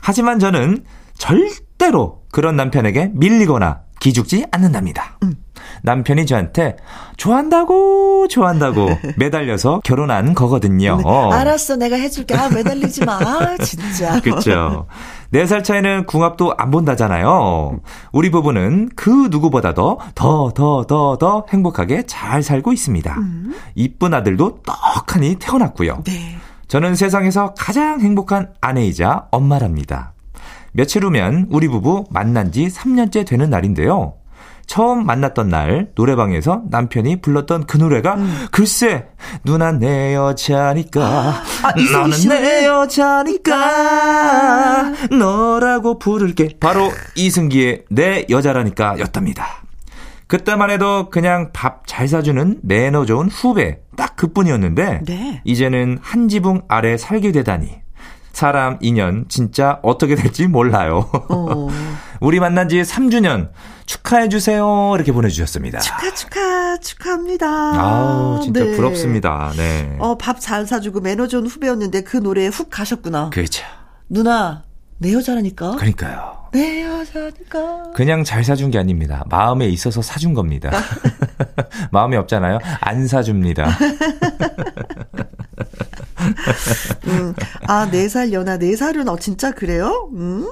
[0.00, 0.84] 하지만 저는
[1.16, 5.18] 절대로 그런 남편에게 밀리거나 기죽지 않는답니다.
[5.22, 5.34] 음.
[5.82, 6.76] 남편이 저한테
[7.16, 10.96] 좋아한다고 좋아한다고 매달려서 결혼한 거거든요.
[10.96, 11.04] 네.
[11.32, 12.34] 알았어, 내가 해줄게.
[12.34, 13.18] 아, 매달리지 마,
[13.58, 14.20] 진짜.
[14.22, 14.86] 그렇죠.
[15.32, 17.80] 4살 차이는 궁합도 안 본다잖아요.
[18.12, 23.16] 우리 부부는 그 누구보다도 더, 더, 더, 더 행복하게 잘 살고 있습니다.
[23.18, 23.54] 음.
[23.74, 26.02] 이쁜 아들도 떡하니 태어났고요.
[26.04, 26.36] 네.
[26.66, 30.12] 저는 세상에서 가장 행복한 아내이자 엄마랍니다.
[30.72, 34.14] 며칠 후면 우리 부부 만난 지 3년째 되는 날인데요.
[34.70, 38.46] 처음 만났던 날 노래방에서 남편이 불렀던 그 노래가 음.
[38.52, 39.08] 글쎄
[39.44, 43.48] 누나 내 여자니까 아, 너는 내 여자니까
[45.10, 49.64] 너라고 부를게 바로 이승기의 내 여자라니까 였답니다.
[50.28, 55.42] 그때만 해도 그냥 밥 잘 사주는 매너 좋은 후배 딱 그뿐이었는데 네.
[55.44, 57.72] 이제는 한 지붕 아래 살게 되다니
[58.32, 61.08] 사람 인연 진짜 어떻게 될지 몰라요.
[61.28, 61.68] 어.
[62.20, 63.50] 우리 만난 지 3주년
[63.86, 64.92] 축하해 주세요.
[64.94, 65.80] 이렇게 보내 주셨습니다.
[65.80, 67.46] 축하 축하 축하합니다.
[67.46, 68.76] 아우, 진짜 네.
[68.76, 69.52] 부럽습니다.
[69.56, 69.96] 네.
[69.98, 73.30] 어, 밥 잘 사주고 매너 좋은 후배였는데 그 노래에 훅 가셨구나.
[73.30, 73.64] 그렇죠.
[74.08, 74.62] 누나,
[74.98, 75.72] 내 여자라니까.
[75.76, 76.40] 그러니까요.
[76.52, 77.92] 내 여자니까.
[77.94, 79.24] 그냥 잘 사준 게 아닙니다.
[79.30, 80.70] 마음에 있어서 사준 겁니다.
[81.92, 82.58] 마음에 없잖아요.
[82.80, 83.68] 안 사줍니다.
[87.06, 87.34] 음.
[87.66, 90.10] 아, 네살 연하, 네 살은 어, 진짜 그래요?
[90.12, 90.50] 음?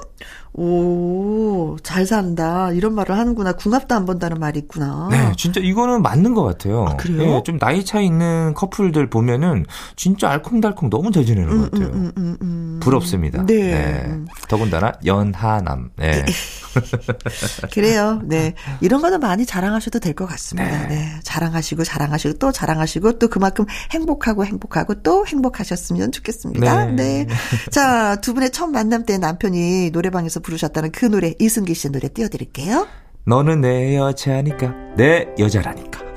[0.61, 2.71] 오, 잘 산다.
[2.73, 3.53] 이런 말을 하는구나.
[3.53, 5.07] 궁합도 안 본다는 말이 있구나.
[5.09, 6.85] 네, 진짜 이거는 맞는 것 같아요.
[6.85, 7.37] 아, 그래요?
[7.37, 11.87] 예, 좀 나이 차 있는 커플들 보면은 진짜 알콩달콩 너무 잘 지내는 것 같아요.
[11.93, 12.79] 음, 음, 음.
[12.81, 13.45] 부럽습니다.
[13.45, 14.05] 네.
[14.49, 15.91] 더군다나 연하남.
[15.95, 16.25] 네.
[17.71, 18.21] 그래요.
[18.25, 18.53] 네.
[18.81, 20.87] 이런 거는 많이 자랑하셔도 될 것 같습니다.
[20.87, 21.07] 네.
[21.23, 26.85] 자랑하시고, 자랑하시고, 또 자랑하시고, 또 그만큼 행복하고, 행복하고, 또 행복하셨으면 좋겠습니다.
[26.87, 27.25] 네.
[27.25, 27.27] 네.
[27.71, 32.87] 자, 두 분의 첫 만남 때 남편이 노래방에서 부르셨다는 그 노래, 이승기 씨 노래 띄워드릴게요.
[33.25, 36.08] 너는 내 여자니까, 내 여자라니까.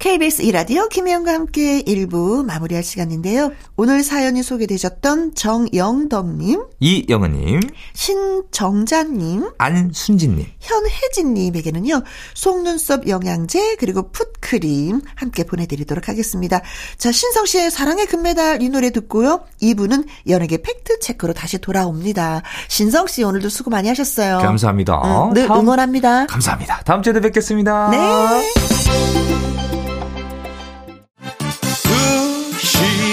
[0.00, 3.52] KBS 이라디오 김혜영과 함께 1부 마무리할 시간인데요.
[3.76, 7.60] 오늘 사연이 소개되셨던 정영덕님, 이영은님,
[7.92, 16.62] 신정자님, 안순진님, 현혜진님에게는요, 속눈썹 영양제, 그리고 풋크림 함께 보내드리도록 하겠습니다.
[16.96, 19.44] 자, 신성 씨의 사랑의 금메달 이 노래 듣고요.
[19.60, 22.40] 2부는 연예계 팩트체크로 다시 돌아옵니다.
[22.68, 24.38] 신성 씨 오늘도 수고 많이 하셨어요.
[24.38, 25.02] 감사합니다.
[25.28, 26.24] 응, 늘 다음- 응원합니다.
[26.24, 26.80] 감사합니다.
[26.86, 27.90] 다음 주에도 뵙겠습니다.
[27.90, 28.50] 네.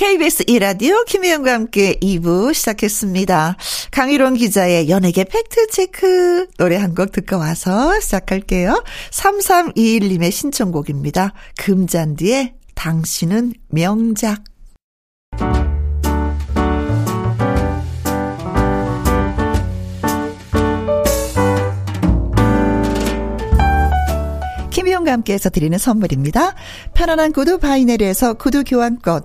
[0.00, 3.58] KBS 이라디오 김혜영과 함께 2부 시작했습니다.
[3.90, 8.82] 강희론 기자의 연예계 팩트체크 노래 한 곡 듣고 와서 시작할게요.
[9.10, 11.34] 3321님의 신청곡입니다.
[11.58, 14.42] 금잔디의 당신은 명작.
[24.70, 26.54] 김희용과 함께해서 드리는 선물입니다.
[26.94, 29.24] 편안한 구두 바이네리에서 구두 교환권,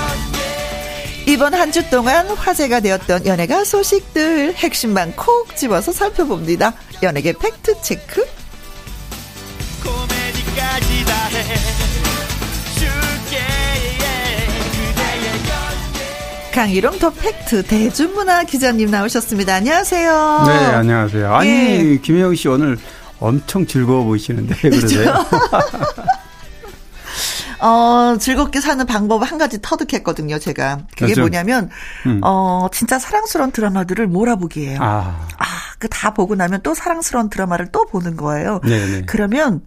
[1.31, 6.73] 이번 한 주 동안 화제가 되었던 연예가 소식들 핵심만 콕 집어서 살펴봅니다.
[7.01, 8.25] 연예계 팩트 체크.
[9.81, 10.33] 그대의
[15.31, 19.55] 연계 강일홍 더 팩트 대중문화 기자님 나오셨습니다.
[19.55, 20.43] 안녕하세요.
[20.47, 21.33] 네, 안녕하세요.
[21.33, 21.97] 아니, 예.
[22.01, 22.77] 김혜영 씨 오늘
[23.21, 25.13] 엄청 즐거워 보이시는데 그러세요?
[27.61, 30.79] 어, 즐겁게 사는 방법 한 가지 터득했거든요, 제가.
[30.91, 31.21] 그게 그렇죠.
[31.21, 31.69] 뭐냐면,
[32.07, 32.19] 음.
[32.23, 34.79] 어, 진짜 사랑스러운 드라마들을 몰아보기예요.
[34.81, 35.45] 아, 아,
[35.79, 38.59] 그 다 보고 나면 또 사랑스러운 드라마를 또 보는 거예요.
[38.63, 39.03] 네네.
[39.07, 39.61] 그러면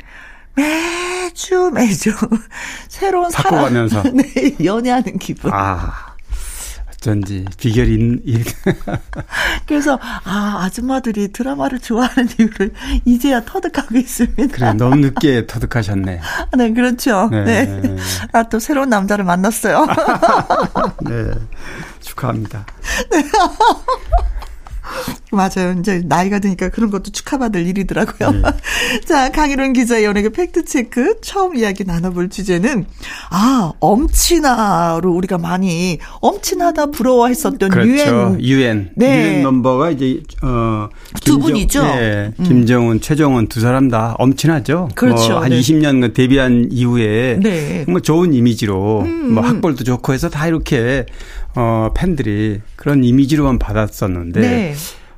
[0.57, 2.13] 매주 매주
[2.89, 4.03] 새로운 사랑, 바꿔가면서.
[4.15, 5.53] 네, 연애하는 기분.
[5.53, 6.14] 아,
[7.09, 8.47] 어쩐지 비결이 있, 있-
[9.67, 12.73] 그래서 아 아줌마들이 드라마를 좋아하는 이유를
[13.05, 14.57] 이제야 터득하고 있습니다.
[14.57, 16.21] 그래 너무 늦게 터득하셨네.
[16.57, 17.29] 네, 그렇죠.
[17.31, 17.45] 네.
[17.67, 17.97] 네.
[18.33, 19.87] 아, 또 새로운 남자를 만났어요.
[21.05, 21.31] 네,
[22.01, 22.65] 축하합니다.
[25.33, 25.75] 맞아요.
[25.81, 28.31] 이제 나이가 드니까 그런 것도 축하받을 일이더라고요.
[28.31, 28.43] 네.
[29.07, 32.87] 자, 강일원 기자의 연예계 팩트체크 처음 이야기 나눠볼 주제는,
[33.31, 38.37] 아, 엄친아로 우리가 많이 엄친하다 부러워했었던 그렇죠.
[38.39, 38.41] 유엔.
[38.41, 38.91] 유엔.
[38.97, 39.17] 네.
[39.33, 40.89] 유엔 넘버가 이제 어두
[41.21, 41.83] 김정- 분이죠?
[41.83, 44.91] 네, 김정은, 최정은 두 사람 다 엄친하죠.
[44.95, 45.33] 그렇죠.
[45.33, 45.59] 뭐 한 네.
[45.61, 47.85] 20년 데뷔한 이후에 네.
[47.89, 51.07] 음, 뭐 좋은 이미지로 뭐 학벌도 좋고 해서 다 이렇게
[51.57, 54.75] 어 팬들이 그런 이미지로만 받았었는데 네.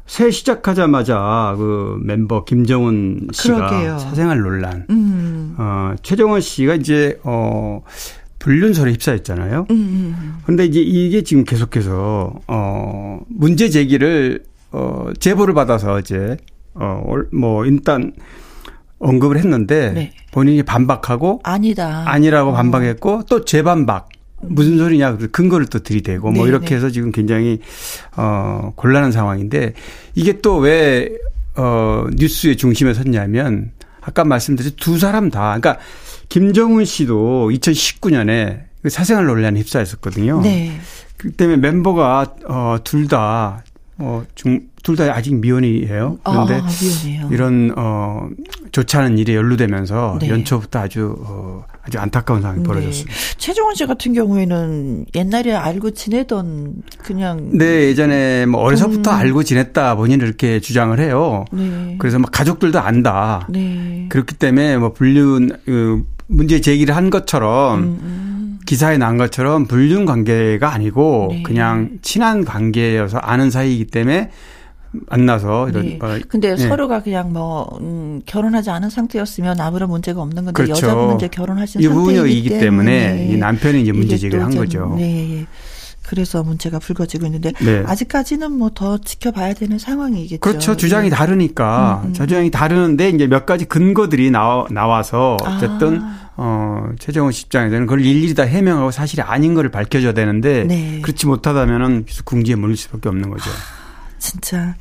[0.07, 3.99] 새 시작하자마자 그 멤버 김정은 씨가 그러게요.
[3.99, 4.87] 사생활 논란.
[4.90, 5.55] 음.
[5.59, 7.83] 어 최정원 씨가 이제 어
[8.38, 9.66] 불륜설에 휩싸였잖아요.
[9.70, 10.37] 음.
[10.44, 16.37] 그런데 이제 이게 지금 계속해서 어 문제 제기를 어 제보를 받아서 이제
[16.75, 18.12] 어뭐 일단
[18.99, 20.12] 언급을 했는데 네.
[20.33, 22.05] 본인이 반박하고 아니다.
[22.07, 24.09] 아니라고 반박했고 또 재반박
[24.42, 26.75] 무슨 소리냐 그 근거를 또 들이대고 뭐 네, 이렇게 네.
[26.77, 27.61] 해서 지금 굉장히
[28.16, 29.72] 어 곤란한 상황인데
[30.14, 31.09] 이게 또 왜
[31.59, 33.72] 어 뉴스의 중심에 섰냐면
[34.03, 35.79] 아까 말씀드린 두 사람 다 그러니까
[36.29, 40.42] 김정은 씨도 2019년에 그 사생활 논란에 휩싸였었거든요.
[40.42, 40.79] 네.
[41.16, 43.64] 그 때문에 멤버가 어 둘 다
[43.99, 46.19] 어중둘 다 아직 미혼이에요.
[46.23, 47.29] 그런데 아, 위험해요.
[47.33, 48.29] 이런 어
[48.73, 50.29] 좋지 않은 일에 연루되면서 네.
[50.29, 53.17] 연초부터 아주 어 아주 안타까운 상황이 벌어졌습니다.
[53.39, 59.17] 최종원 씨 같은 경우에는 옛날에 알고 지내던 그냥 네, 예전에 뭐 어려서부터 음.
[59.17, 61.47] 알고 지냈다 본인은 이렇게 주장을 해요.
[61.53, 61.97] 네.
[61.99, 63.47] 그래서 막 가족들도 안다.
[63.49, 64.07] 네.
[64.11, 70.73] 그렇기 때문에 뭐 불륜 그 문제 제기를 한 것처럼 음, 기사에 난 것처럼 불륜 관계가
[70.73, 71.43] 아니고 네.
[71.43, 74.31] 그냥 친한 관계여서 아는 사이이기 때문에
[74.91, 75.99] 만나서 이런 네.
[76.01, 76.69] 어, 근데 네.
[76.69, 80.87] 서로가 그냥 뭐 음, 결혼하지 않은 상태였으면 아무런 문제가 없는 건데 그렇죠.
[80.87, 84.95] 여자분은 이제 결혼하신 상태이기 때문에 때문에 이 남편이 이제 문제 제기를 또한 좀, 거죠.
[84.97, 85.47] 네.
[86.07, 86.09] 예.
[86.09, 87.83] 그래서 문제가 불거지고 있는데 네.
[87.87, 90.40] 아직까지는 뭐 더 지켜봐야 되는 상황이겠죠.
[90.40, 90.77] 그렇죠.
[90.77, 91.16] 주장이 네.
[91.16, 92.03] 다르니까.
[92.05, 92.12] 음, 음.
[92.12, 96.31] 주장이 다르는데 이제 몇 가지 근거들이 나와, 나와서 어쨌든 아.
[96.37, 101.01] 어, 최정원 씨 입장에서는 그걸 일일이 다 해명하고 사실이 아닌 거를 밝혀줘야 되는데 네.
[101.01, 103.51] 그렇지 못하다면은 계속 궁지에 몰릴 수밖에 없는 거죠.
[104.19, 104.75] 진짜.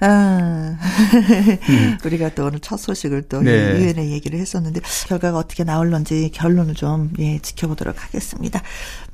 [0.00, 0.76] 아,
[2.04, 3.44] 우리가 또 오늘 첫 소식을 또 음.
[3.44, 3.80] 네.
[3.80, 8.62] 유엔의 얘기를 했었는데 결과가 어떻게 나올런지 결론을 좀 예, 지켜보도록 하겠습니다.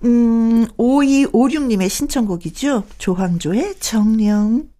[0.05, 2.85] 음, 5256님의 신청곡이죠.
[2.99, 4.72] 조황조의 정령.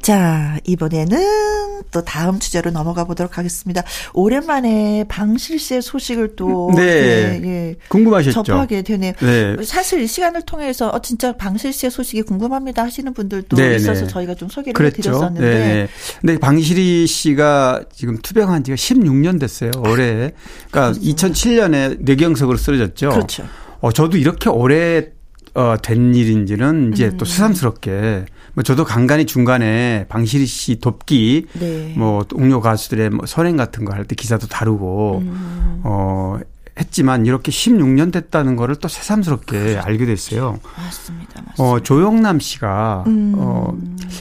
[0.00, 3.82] 자, 이번에는 또 다음 주제로 넘어가 보도록 하겠습니다.
[4.14, 6.82] 오랜만에 방실 씨의 소식을 또 네.
[6.82, 8.42] 예, 예, 궁금하셨죠?
[8.42, 9.12] 접하게 되네요.
[9.20, 9.56] 네.
[9.64, 14.06] 사실 이 시간을 통해서 어 진짜 방실 씨의 소식이 궁금합니다 하시는 분들도 네, 있어서 네.
[14.06, 15.10] 저희가 좀 소개를 그랬죠.
[15.10, 15.88] 해드렸었는데 네.
[16.20, 19.70] 근데 방실이 씨가 지금 투병한 지가 16년 됐어요.
[19.86, 20.32] 올해.
[20.70, 23.10] 그러니까 2007년에 뇌경색으로 쓰러졌죠.
[23.10, 23.44] 그렇죠.
[23.80, 25.08] 어, 저도 이렇게 오래
[25.54, 27.16] 어, 된 일인지는 이제 음.
[27.16, 31.92] 또 새삼스럽게 뭐 저도 간간히 중간에 방실이 씨 돕기 네.
[31.96, 36.38] 뭐 동료 가수들의 뭐 선행 같은 거 할 때 기사도 다루고 음, 어
[36.78, 40.58] 했지만 이렇게 16년 됐다는 거를 또 새삼스럽게 알게 됐어요.
[40.76, 41.54] 맞습니다, 맞습니다.
[41.62, 43.34] 어 조영남 씨가 음.
[43.36, 43.72] 어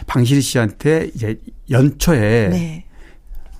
[0.07, 2.84] 방실이 씨한테 이제 연초에 네.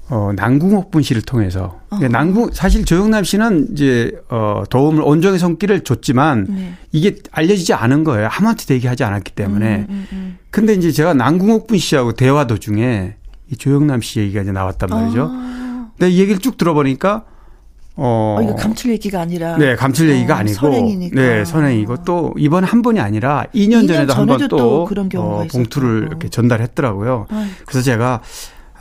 [0.09, 1.79] 어, 남궁옥 분 씨를 통해서.
[1.89, 1.97] 어.
[1.99, 6.73] 남궁, 사실 조영남 씨는 이제, 어, 도움을, 온정의 손길을 줬지만, 네.
[6.91, 8.29] 이게 알려지지 않은 거예요.
[8.31, 9.77] 아무한테도 얘기하지 않았기 때문에.
[9.77, 10.37] 음, 음, 음.
[10.51, 13.15] 근데 이제 제가 남궁옥 분 씨하고 대화 도중에
[13.51, 15.29] 이 조영남 씨 얘기가 이제 나왔단 말이죠.
[15.31, 17.23] 아, 근데 이 얘기를 쭉 들어보니까,
[17.97, 18.35] 어.
[18.39, 20.55] 어, 이거 감출 얘기가 아니라 네, 감출 얘기가 어, 아니고.
[20.55, 21.15] 선행이니까.
[21.19, 25.07] 네, 선행이고 또 이번 한 번이 아니라 2년 2년 전에도 한 번 또 또 그런
[25.09, 26.05] 경우가 어, 봉투를.
[26.09, 27.25] 이렇게 전달했더라고요.
[27.29, 27.51] 아이고.
[27.65, 28.21] 그래서 제가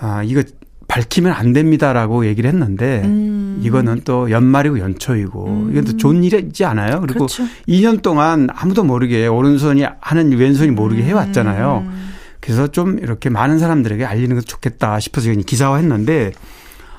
[0.00, 0.42] 아, 이거
[0.88, 3.60] 밝히면 안 됩니다라고 얘기를 했는데 음.
[3.62, 5.70] 이거는 또 연말이고 연초이고 음.
[5.72, 7.00] 이건 또 좋은 일이지 않아요.
[7.00, 7.44] 그리고 그렇죠.
[7.68, 11.84] 2년 동안 아무도 모르게 오른손이 하는 왼손이 모르게 해왔잖아요.
[11.86, 12.10] 음.
[12.40, 16.32] 그래서 좀 이렇게 많은 사람들에게 알리는 것도 좋겠다 싶어서 기사화했는데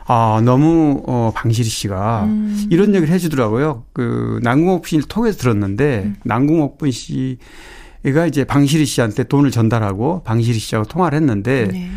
[0.08, 2.66] 아 너무 어 방실이 씨가 음.
[2.70, 3.84] 이런 얘기를 해주더라고요.
[3.94, 6.16] 그 남궁옥 씨를 통해서 들었는데 음.
[6.24, 11.92] 남궁옥분 씨가 이제 방실이 씨한테 돈을 전달하고 방실이 씨하고 통화를 했는데 네.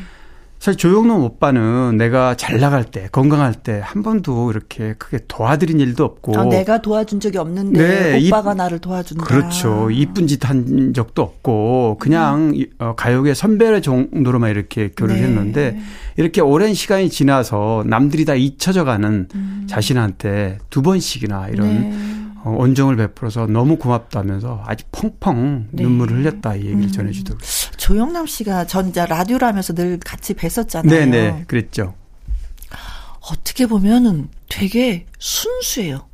[0.59, 6.05] 사실 조영남 오빠는 내가 잘 나갈 때, 건강할 때 한 번도 이렇게 크게 도와드린 일도
[6.05, 6.37] 없고.
[6.37, 9.25] 아, 내가 도와준 적이 없는데 네, 오빠가 이- 나를 도와준다.
[9.25, 9.89] 그렇죠.
[9.91, 15.27] 이쁜 짓 한 적도 없고 그냥 이- 어, 가요계 선배 정도로만 이렇게 교류를 네.
[15.29, 15.79] 했는데
[16.17, 19.29] 이렇게 오랜 시간이 지나서 남들이 다 잊혀져 가는
[19.69, 22.28] 자신한테 두 번씩이나 이런 네.
[22.45, 25.83] 어, 온정을 베풀어서 너무 고맙다면서 아주 펑펑 네.
[25.83, 26.93] 눈물을 흘렸다 이 얘기를 음.
[26.93, 27.47] 전해주더라고요.
[27.77, 30.89] 조영남 씨가 전 이제 라디오를 하면서 늘 같이 뵀었잖아요.
[30.89, 31.95] 네네 그랬죠.
[33.31, 36.07] 어떻게 보면은 되게 순수해요.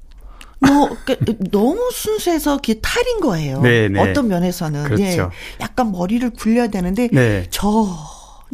[0.61, 3.61] 너, 그러니까 너무 순수해서 그게 탈인 거예요.
[3.61, 4.01] 네네.
[4.01, 4.85] 어떤 면에서는.
[4.85, 5.03] 그렇죠.
[5.05, 5.29] 예.
[5.61, 7.47] 약간 머리를 굴려야 되는데 네.
[7.51, 7.87] 저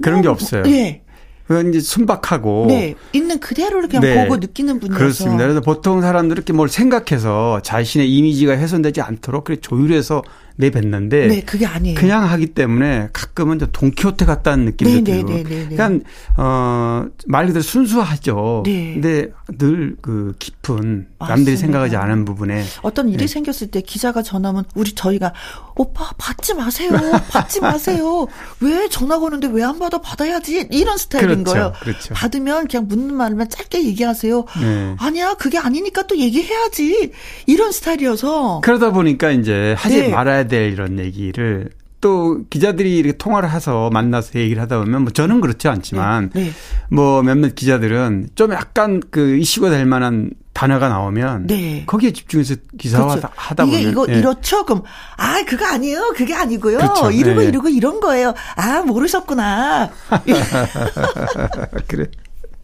[0.02, 0.64] 그런 게 없어요.
[0.66, 1.02] 예.
[1.50, 2.94] 그건 이제 순박하고 네.
[3.12, 4.22] 있는 그대로를 그냥 네.
[4.22, 5.42] 보고 느끼는 분이어서 그렇습니다.
[5.42, 10.22] 그래서 보통 사람들은 이렇게 뭘 생각해서 자신의 이미지가 훼손되지 않도록 그렇게 조율해서
[10.56, 11.98] 내뱉는데 네, 그게 아니에요.
[11.98, 15.32] 그냥 하기 때문에 가끔은 이제 돈키호테 같다는 느낌도 네, 네, 들고.
[15.32, 15.76] 네, 네, 네.
[15.76, 16.04] 그러니까
[16.36, 18.62] 어말 그대로 순수하죠.
[18.66, 18.92] 네.
[18.94, 21.56] 근데 늘 그 깊은 남들이 맞습니다.
[21.60, 23.26] 생각하지 않은 부분에 어떤 일이 네.
[23.26, 25.32] 생겼을 때 기자가 전화하면 우리 저희가
[25.76, 26.90] 오빠 받지 마세요.
[27.30, 28.26] 받지 마세요.
[28.60, 31.72] 왜 전화 거는데 왜 안 받아 받아야지 이런 스타일인 그렇죠, 거예요.
[31.80, 32.14] 그렇죠.
[32.14, 34.44] 받으면 그냥 묻는 말만 짧게 얘기하세요.
[34.60, 34.96] 네.
[34.98, 37.12] 아니야 그게 아니니까 또 얘기해야지
[37.46, 40.08] 이런 스타일이어서 그러다 보니까 이제 하지 네.
[40.08, 41.70] 말아야 될 이런 얘기를
[42.00, 46.50] 또 기자들이 이렇게 통화를 해서 만나서 얘기를 하다 보면 뭐 저는 그렇지 않지만 네.
[46.90, 51.84] 뭐 몇몇 기자들은 좀 약간 그 이슈가 될 만한 단어가 나오면 네.
[51.86, 53.28] 거기에 집중해서 기사화 그렇죠.
[53.34, 54.18] 하다 이게 보면 이거 예.
[54.18, 54.64] 이렇죠?
[54.64, 54.82] 그럼
[55.16, 56.14] 아 그거 아니에요.
[56.16, 56.78] 그게 아니고요.
[56.78, 57.10] 그렇죠.
[57.10, 57.46] 이러고 네.
[57.46, 58.34] 이러고 이런 거예요.
[58.56, 59.90] 아 모르셨구나.
[61.86, 62.06] 그래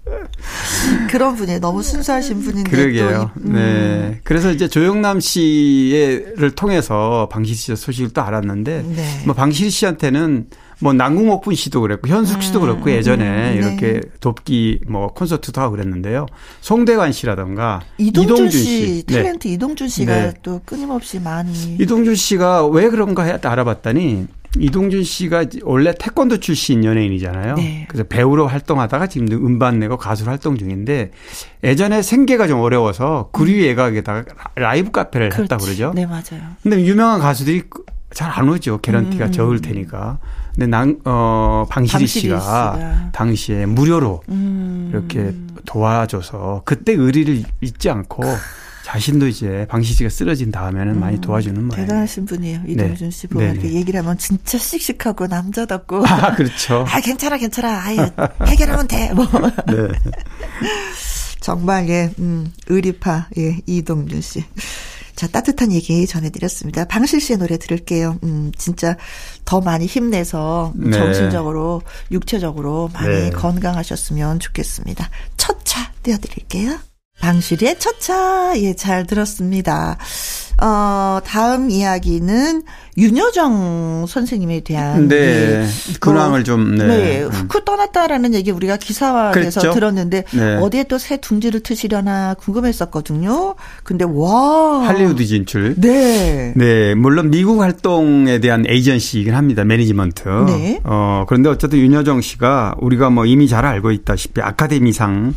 [1.11, 3.31] 그런 분이 너무 순수하신 분인데 그러게요.
[3.35, 3.53] 또 이- 음.
[3.55, 4.21] 네.
[4.25, 9.23] 그래서 이제 조영남 씨를 통해서 방실 씨 소식을 또 알았는데 네.
[9.25, 10.47] 뭐 방실 씨한테는
[10.79, 14.01] 뭐 남궁옥분 씨도 그랬고 현숙 씨도 그렇고 예전에 음, 이렇게 네.
[14.21, 16.27] 돕기 뭐 콘서트도 하고 그랬는데요.
[16.61, 19.23] 송대관 씨라던가 이동준, 씨, 네.
[19.23, 20.35] 탤런트 이동준 씨가 네.
[20.43, 24.27] 또 끊임없이 많이 이동준 씨가 왜 그런가 해 알아봤더니
[24.61, 27.55] 이동준 씨가 원래 태권도 출신 연예인이잖아요.
[27.57, 27.87] 네.
[27.89, 31.11] 그래서 배우로 활동하다가 지금 음반 내고 가수로 활동 중인데
[31.65, 35.93] 예전에 생계가 좀 어려워서 구리 예각에다가 라이브 카페를 했다 그러죠.
[35.95, 36.41] 네 맞아요.
[36.63, 37.65] 근데 유명한 가수들이
[38.13, 38.79] 잘 안 오죠.
[38.81, 39.33] 개런티가 음.
[39.33, 40.19] 적을 테니까.
[40.55, 43.11] 근데 난, 어, 방실이, 방실이 씨가, 씨가.
[43.13, 44.89] 당시에 무료로 음.
[44.91, 45.35] 이렇게
[45.67, 48.23] 도와줘서 그때 의리를 잊지 않고
[48.87, 51.61] 자신도 이제 방실 씨가 쓰러진 다음에는 많이 도와주는.
[51.61, 51.69] 음.
[51.71, 52.61] 대단하신 분이에요.
[52.69, 53.75] 이동준 씨 보면 네, 이렇게 네.
[53.75, 56.07] 얘기를 하면 진짜 씩씩하고 남자답고.
[56.07, 56.85] 아, 그렇죠.
[56.89, 57.83] 아 괜찮아 괜찮아.
[57.85, 57.99] 아유
[58.47, 59.13] 해결하면 돼.
[59.13, 59.27] 뭐
[59.67, 59.89] 네.
[61.41, 64.45] 정말 예, 음, 의리파 예 이동준 씨.
[65.17, 66.85] 자 따뜻한 얘기 전해드렸습니다.
[66.85, 68.21] 방실 씨의 노래 들을게요.
[68.23, 68.97] 음 진짜
[69.45, 70.93] 더 많이 힘내서 네.
[70.97, 71.83] 정신적으로
[72.13, 73.31] 육체적으로 많이 네.
[73.31, 75.11] 건강하셨으면 좋겠습니다.
[75.37, 76.79] 첫 차 띄워드릴게요.
[77.21, 79.97] 방실의 첫 차, 예, 잘 들었습니다.
[80.63, 82.63] 어, 다음 이야기는
[82.97, 85.07] 윤여정 선생님에 대한.
[85.09, 85.17] 네.
[85.17, 85.67] 예,
[86.01, 86.87] 근황을 좀, 네.
[86.87, 87.23] 네.
[87.25, 87.31] 음.
[87.31, 89.75] 훅 떠났다라는 얘기 우리가 기사화돼서 그랬죠?
[89.75, 90.57] 들었는데, 네.
[90.57, 93.55] 어디에 또 새 둥지를 트시려나 궁금했었거든요.
[93.83, 94.87] 근데, 와.
[94.87, 95.75] 할리우드 진출.
[95.77, 96.53] 네.
[96.57, 99.65] 네, 물론 미국 활동에 대한 에이전시이긴 합니다.
[99.65, 100.29] 매니지먼트.
[100.47, 100.81] 네.
[100.85, 105.35] 어, 그런데 어쨌든 윤여정 씨가 우리가 뭐 이미 잘 알고 있다시피 아카데미상,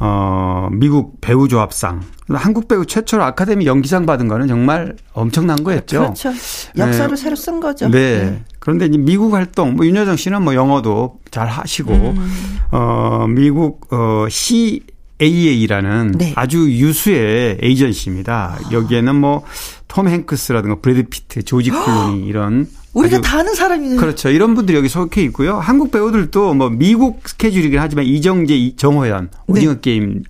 [0.00, 6.00] 어, 미국 배우 조합상, 한국 배우 최초로 아카데미 연기상 받은 거는 정말 엄청난 거였죠.
[6.00, 6.30] 그렇죠.
[6.76, 7.16] 역사를 네.
[7.16, 7.88] 새로 쓴 거죠.
[7.88, 8.42] 네.
[8.58, 12.58] 그런데 이제 미국 활동, 뭐 윤여정 씨는 뭐 영어도 잘 하시고, 음.
[12.72, 14.26] 어, 미국, 어,
[15.20, 16.32] CAA라는 네.
[16.36, 18.58] 아주 유수의 에이전시입니다.
[18.72, 19.44] 여기에는 뭐,
[19.88, 22.66] 톰 행크스라든가 브래드 피트, 조지 클루니 이런.
[22.94, 24.28] 우리가 다 아는 사람이 그렇죠.
[24.28, 25.58] 이런 분들이 여기 속해 있고요.
[25.58, 30.20] 한국 배우들도 뭐 미국 스케줄이긴 하지만 이정재, 이- 정호연, 오징어 게임으로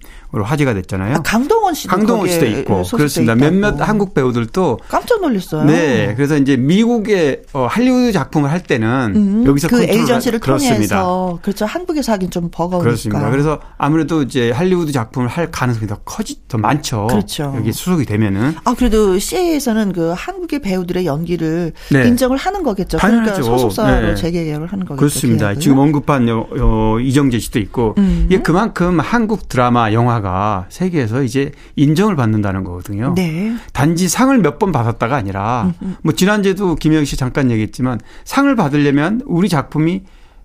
[0.42, 1.08] 화제가 됐잖아요.
[1.12, 1.14] 네.
[1.18, 3.34] 아, 강동원 씨도 강동원 씨도 있고 그렇습니다.
[3.34, 3.50] 있다고.
[3.50, 5.64] 몇몇 한국 배우들도 깜짝 놀랐어요.
[5.64, 11.04] 네, 그래서 이제 미국의 어, 할리우드 작품을 할 때는 음, 여기서 그 에이전시를 하- 그렇습니다.
[11.42, 13.30] 그렇죠 한국에서 하긴 좀 버거우니까 그렇습니다.
[13.30, 17.06] 그래서 아무래도 이제 할리우드 작품을 할 가능성이 더 커지 더 많죠.
[17.08, 17.52] 그렇죠.
[17.56, 22.08] 여기 수속이 되면은 아 그래도 CA에서는 그 한국의 배우들의 연기를 네.
[22.08, 22.98] 인정을 하는 거겠죠.
[22.98, 23.32] 당연하죠.
[23.32, 24.14] 그러니까 소속사로 네.
[24.14, 24.98] 재계약을 하는 거겠죠.
[24.98, 25.46] 그렇습니다.
[25.46, 25.60] 계약을.
[25.60, 28.26] 지금 언급한 여, 여, 이정재 씨도 있고 음.
[28.28, 30.23] 이게 그만큼 한국 드라마 영화가
[30.68, 33.12] 세계에서 이제 인정을 받는다는 거거든요.
[33.14, 33.54] 네.
[33.72, 35.72] 단지 상을 몇 번 받았다가 아니라
[36.02, 40.02] 뭐 지난주에도 김영희 씨 잠깐 얘기했지만 상을 받으려면 우리 작품이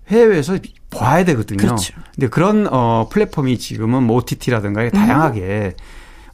[0.08, 0.58] 해외에서
[0.90, 1.58] 봐야 되거든요.
[1.58, 1.94] 그렇죠.
[2.14, 5.74] 근데 그런 어 플랫폼이 지금은 뭐 OTT라든가 다양하게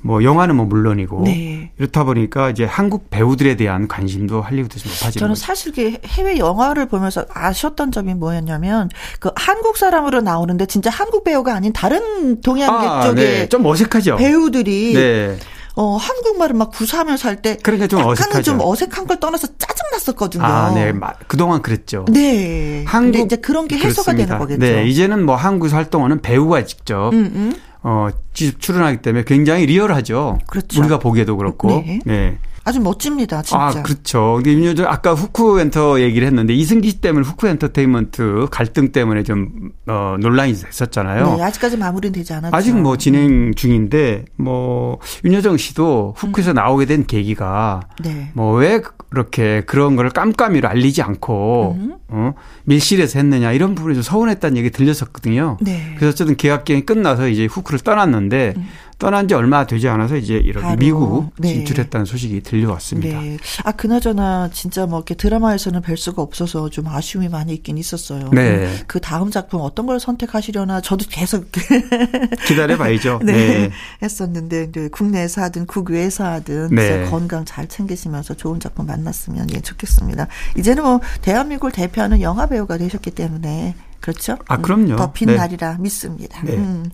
[0.03, 1.73] 뭐 영화는 뭐 물론이고 네.
[1.79, 5.41] 이렇다 보니까 이제 한국 배우들에 대한 관심도 할리우드에서 높아지는 저는 거죠.
[5.45, 8.89] 사실 그 해외 영화를 보면서 아쉬웠던 점이 뭐였냐면
[9.21, 13.49] 그 한국 사람으로 나오는데 진짜 한국 배우가 아닌 다른 동양계 아, 쪽의 네.
[13.49, 14.17] 좀 어색하죠.
[14.17, 15.39] 배우들이 네.
[15.79, 18.43] 어 한국말을 막 구사하면서 할때 그러니까 좀 어색하죠.
[18.43, 20.43] 좀 어색한 걸 떠나서 짜증 났었거든요.
[20.45, 20.93] 아, 네.
[20.93, 22.07] 마- 그동안 그랬죠.
[22.09, 22.83] 네.
[22.87, 24.27] 한국 이제 그런 게 해소가 그렇습니다.
[24.27, 24.61] 되는 거겠죠.
[24.61, 27.57] 네, 이제는 뭐 한국에서 활동하는 배우가 직접 음, 음.
[27.89, 30.41] 어 출연하기 때문에 굉장히 리얼하죠.
[30.49, 30.81] 그렇죠.
[30.81, 31.69] 우리가 보기에도 그렇고.
[31.69, 32.01] 네.
[32.05, 32.39] 네.
[32.67, 33.63] 아주 멋집니다, 진짜.
[33.63, 34.41] 아, 그렇죠.
[34.43, 39.71] 근데 윤여정 아까 후쿠 엔터 얘기를 했는데 이승기 씨 때문에 후쿠 엔터테인먼트 갈등 때문에 좀
[39.87, 41.37] 어, 논란이 됐었잖아요.
[41.37, 42.57] 네, 아직까지 마무리는 되지 않았죠.
[42.57, 48.33] 아직 뭐 진행 중인데 뭐 윤여정 씨도 후쿠에서 나오게 된 계기가 네.
[48.35, 51.95] 뭐왜 그렇게 그런 거를 깜깜이로 알리지 않고 음.
[52.09, 55.59] 어 밀실에서 했느냐 이런 부분이 좀 서운했다는 얘기 들렸었거든요.
[55.61, 55.95] 네.
[55.97, 58.55] 그래서 어쨌든 계약 기간이 끝나서 이제 후쿠를 떠났는데
[58.99, 60.77] 떠난 지 얼마 되지 않아서 이제 이렇게 음.
[60.79, 61.49] 미국 네.
[61.53, 63.21] 진출했다는 소식이 들려왔습니다.
[63.21, 63.37] 네.
[63.65, 68.31] 아, 그나저나, 진짜 뭐, 이렇게 드라마에서는 뵐 수가 없어서 좀 아쉬움이 많이 있긴 있었어요.
[68.33, 68.75] 네.
[68.87, 71.47] 그 다음 작품 어떤 걸 선택하시려나, 저도 계속.
[72.49, 73.21] 기다려봐야죠.
[73.25, 73.33] 네.
[73.33, 73.71] 네.
[74.03, 77.05] 했었는데, 네, 국내에서 하든 국외에서 하든, 네.
[77.11, 80.27] 건강 잘 챙기시면서 좋은 작품 만났으면 예, 좋겠습니다.
[80.57, 84.37] 이제는 뭐, 대한민국을 대표하는 영화 배우가 되셨기 때문에, 그렇죠?
[84.49, 84.97] 아, 그럼요.
[84.97, 85.37] 더빈 네.
[85.37, 86.43] 날이라 믿습니다.
[86.43, 86.55] 네.
[86.55, 86.91] 음.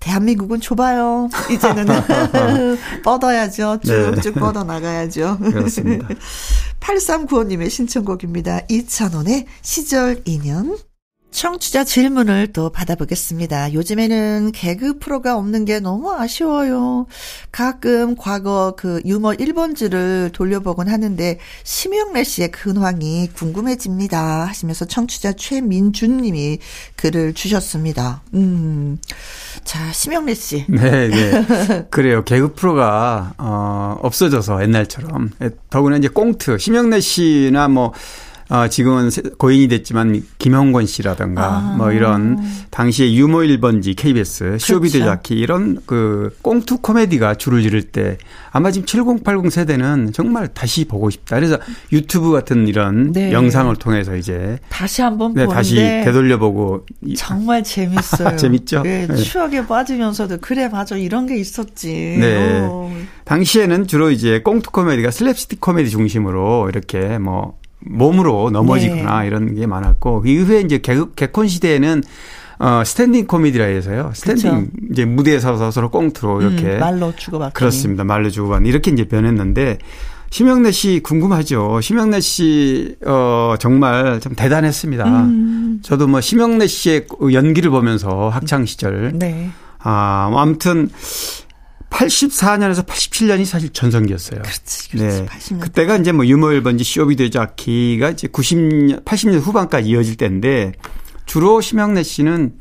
[0.00, 1.28] 대한민국은 좁아요.
[1.52, 1.86] 이제는
[3.04, 3.80] 뻗어야죠.
[3.84, 4.40] 쭉쭉 네.
[4.40, 5.38] 뻗어 나가야죠.
[5.38, 6.08] 그렇습니다.
[6.80, 8.62] 8395님의 신청곡입니다.
[8.68, 10.76] 이찬원의 시절 인연.
[11.30, 13.72] 청취자 질문을 또 받아보겠습니다.
[13.72, 17.06] 요즘에는 개그 프로가 없는 게 너무 아쉬워요.
[17.52, 24.46] 가끔 과거 그 유머 1번지를 돌려보곤 하는데 심영래 씨의 근황이 궁금해집니다.
[24.46, 26.58] 하시면서 청취자 최민준 님이
[26.96, 28.22] 글을 주셨습니다.
[28.34, 28.98] 음.
[29.64, 30.64] 자, 심영래 씨.
[30.68, 31.86] 네, 네.
[31.90, 32.24] 그래요.
[32.24, 35.30] 개그 프로가, 어, 없어져서 옛날처럼.
[35.70, 36.58] 더구나 이제 꽁트.
[36.58, 37.92] 심영래 씨나 뭐,
[38.50, 41.74] 어, 지금은 세- 고인이 됐지만 김형곤 씨라든가 아.
[41.78, 42.38] 뭐 이런
[42.70, 45.10] 당시에 유머 1번지 KBS 쇼비드 그렇죠.
[45.12, 48.18] 자키 이런 그 꽁트 코미디가 줄을 이룰 때
[48.50, 51.36] 아마 지금 7080 세대는 정말 다시 보고 싶다.
[51.36, 51.58] 그래서
[51.92, 53.30] 유튜브 같은 이런 네.
[53.32, 58.34] 영상을 통해서 이제 다시 한번 네, 보는데 다시 되돌려보고 이- 정말 재밌어요.
[58.36, 58.82] 재밌죠?
[58.82, 59.14] 네, 네.
[59.16, 62.16] 추억에 빠지면서도 그래 맞아 이런 게 있었지.
[62.18, 62.60] 네.
[62.62, 62.90] 오.
[63.24, 69.26] 당시에는 주로 이제 꽁트 코미디가 슬랩스틱 코미디 중심으로 이렇게 뭐 몸으로 넘어지거나 네.
[69.26, 72.02] 이런 게 많았고 그 이후에 이제 개, 개콘 시대에는
[72.58, 74.12] 어 스탠딩 코미디라 해서요.
[74.14, 74.86] 스탠딩 그쵸.
[74.92, 78.04] 이제 무대에 서서 서로 꽁트로 이렇게 음, 말로 주고받고 그렇습니다.
[78.04, 79.78] 말로 주고받는 이렇게 이제 변했는데
[80.30, 81.80] 심형래 씨 궁금하죠.
[81.80, 85.04] 심형래 씨, 어, 정말 참 대단했습니다.
[85.04, 85.80] 음.
[85.82, 89.50] 저도 뭐 심형래 씨의 연기를 보면서 학창 시절 네.
[89.80, 90.88] 아, 뭐 아무튼
[91.90, 94.42] 84년에서 87년이 사실 전성기였어요.
[94.42, 95.22] 그렇지, 그렇지.
[95.22, 95.26] 네.
[95.26, 95.60] 80년.
[95.60, 100.72] 그때가 이제 뭐 유머 1번지 쇼비드 자키가 이제 90년, 80년 후반까지 이어질 때인데
[101.26, 102.54] 주로 심영래 씨는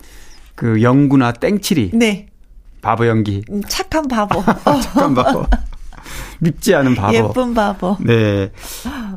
[0.55, 2.27] 그 영구나 땡칠이 네.
[2.81, 3.43] 바보 연기.
[3.49, 4.43] 음, 착한 바보.
[4.83, 5.45] 잠깐 바보.
[6.39, 7.13] 밉지 않은 바보.
[7.13, 7.97] 예쁜 바보.
[7.99, 8.51] 네.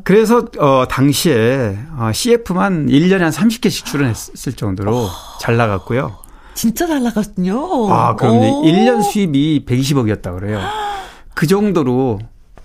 [0.03, 5.09] 그래서 어 당시에 어, CF만 1년에 한 30개씩 출연했을 정도로
[5.39, 6.22] 잘 나갔고요.
[6.55, 7.91] 진짜 잘 나갔군요.
[7.91, 8.61] 아, 그럼요.
[8.61, 8.63] 오.
[8.63, 10.59] 1년 수입이 120억이었다 그래요.
[11.33, 12.19] 그 정도로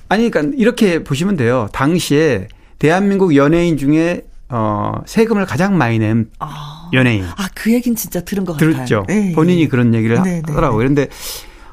[0.08, 1.68] 아니 그러니까 이렇게 보시면 돼요.
[1.72, 8.20] 당시에 대한민국 연예인 중에 어 세금을 가장 많이 낸 아, 연예인 아, 그 얘기는 진짜
[8.20, 8.72] 들은 것 같아요.
[8.72, 9.04] 들었죠.
[9.08, 9.32] 네.
[9.34, 10.78] 본인이 그런 얘기를 네, 네, 하더라고요.
[10.78, 11.08] 그런데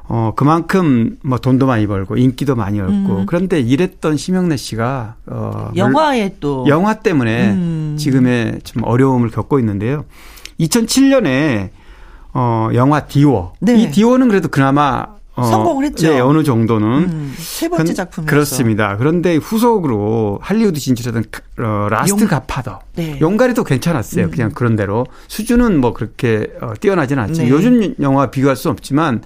[0.07, 3.25] 어 그만큼 뭐 돈도 많이 벌고 인기도 많이 얻고 음.
[3.25, 6.65] 그런데 이랬던 심영래 씨가 어 물- 영화에 또.
[6.67, 7.95] 영화 때문에 음.
[7.97, 10.03] 지금의 좀 어려움을 겪고 있는데요.
[10.59, 11.69] 2007년에
[12.35, 13.53] 어 영화 디워.
[13.61, 13.75] 네.
[13.81, 15.05] 이 디워는 그래도 그나마
[15.37, 16.07] 어, 성공을 했죠.
[16.09, 18.29] 네, 어느 정도는 음, 세 번째 근- 작품이었어.
[18.29, 18.95] 그렇습니다.
[18.97, 21.25] 그런데 후속으로 할리우드 진출했던
[21.59, 22.79] 어, 라스트 용- 갓파더.
[22.95, 23.17] 네.
[23.19, 24.25] 용가리도 괜찮았어요.
[24.25, 24.31] 음.
[24.31, 27.53] 그냥 그런 대로 수준은 뭐 그렇게 어, 뛰어나지는 않지만 네.
[27.55, 29.23] 요즘 영화 비교할 수 없지만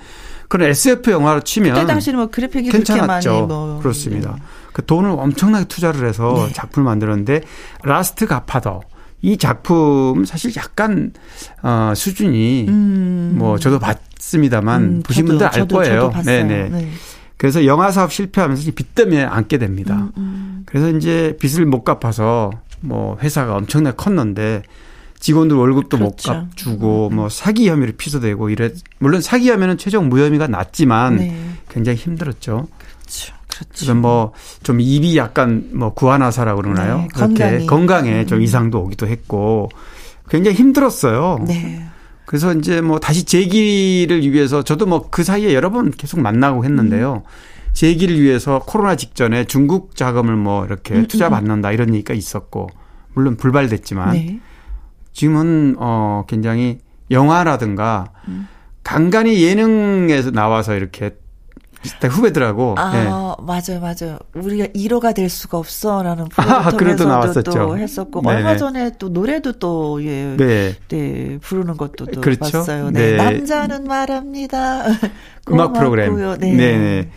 [0.47, 3.45] 그런 SF 영화로 치면 그때 당시는 뭐 그래픽이 괜찮았죠.
[3.47, 3.80] 뭐.
[3.82, 4.36] 그렇습니다.
[4.74, 6.53] 그 돈을 엄청나게 투자를 해서 네.
[6.53, 7.41] 작품을 만들었는데
[7.84, 8.82] 라스트 갓파더
[9.22, 11.12] 이 작품 사실 약간
[11.62, 13.36] 어 수준이 음.
[13.38, 16.12] 뭐 저도 봤습니다만 음, 보신 저도, 분들 알 저도, 거예요.
[16.14, 16.24] 저도.
[16.24, 16.70] 네네.
[16.70, 16.90] 네.
[17.38, 20.10] 그래서 영화 사업 실패하면서 빚 때문에 앉게 됩니다.
[20.18, 20.64] 음.
[20.66, 22.52] 그래서 이제 빚을 못 갚아서
[22.82, 24.64] 뭐 회사가 엄청나게 컸는데
[25.20, 26.34] 직원들 월급도 못 그렇죠.
[26.34, 31.36] 갚주고 뭐 사기 혐의로 피소되고 이래 물론 사기 혐의는 최종 무혐의가 났지만 네.
[31.70, 32.68] 굉장히 힘들었죠.
[32.78, 33.34] 그렇죠.
[33.60, 33.72] 그렇죠.
[33.76, 36.99] 그래서 뭐좀 입이 약간 뭐 구안화사라고 그러나요?
[36.99, 37.68] 네, 그렇게 건강이.
[37.68, 38.41] 건강에 좀 음.
[38.43, 39.70] 이상도 오기도 했고
[40.30, 41.43] 굉장히 힘들었어요.
[41.47, 41.86] 네.
[42.26, 47.24] 그래서 이제 뭐 다시 재기를 위해서 저도 뭐 그 사이에 여러 번 계속 만나고 했는데요.
[47.74, 52.68] 재기를 위해서 코로나 직전에 중국 자금을 뭐 이렇게 음, 투자 음, 받는다 이런 얘기가 있었고
[53.14, 54.39] 물론 불발됐지만 네.
[55.14, 56.80] 지금은 어 굉장히
[57.12, 58.47] 영화라든가 음.
[58.84, 61.16] 간간히 예능에서 나와서 이렇게
[62.10, 63.06] 후배들하고 아, 예.
[63.44, 64.20] 맞아요, 맞아요.
[64.34, 67.52] 우리가 1호가 될 수가 없어 라는 아, 그래도 프로그램에서도 나왔었죠.
[67.52, 68.36] 또 했었고 네네.
[68.36, 70.36] 얼마 전에 또 노래도 또 예.
[70.38, 70.76] 네.
[70.90, 72.40] 네, 부르는 것도 또 그렇죠.
[72.40, 72.92] 봤어요.
[72.92, 73.12] 네.
[73.12, 73.18] 네.
[73.18, 74.84] 남자는 말합니다.
[75.52, 76.16] 음악 프로그램.
[76.40, 76.56] 네.
[76.56, 77.10] 네네.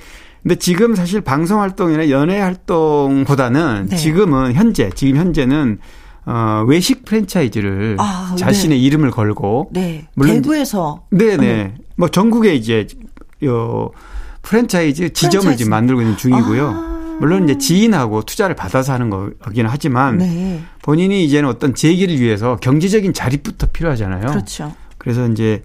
[0.43, 3.97] 근데 지금 사실 방송 활동이나 연예 활동보다는 네.
[3.97, 5.79] 지금은 현재 지금 현재는
[6.25, 10.07] 어 외식 프랜차이즈를 아, 자신의 이름을 걸고 네.
[10.15, 12.87] 물론 대구에서 네네 뭐 전국에 이제
[13.45, 13.91] 요
[14.43, 15.59] 프랜차이즈 지점을 프랜차이즈.
[15.59, 16.68] 지금 만들고 있는 중이고요.
[16.68, 17.16] 아.
[17.20, 20.61] 물론 이제 지인하고 투자를 받아서 하는 거긴 하지만 네.
[20.82, 24.26] 본인이 이제는 어떤 재기를 위해서 경제적인 자립부터 필요하잖아요.
[24.26, 24.74] 그렇죠.
[24.99, 25.62] 그래서 이제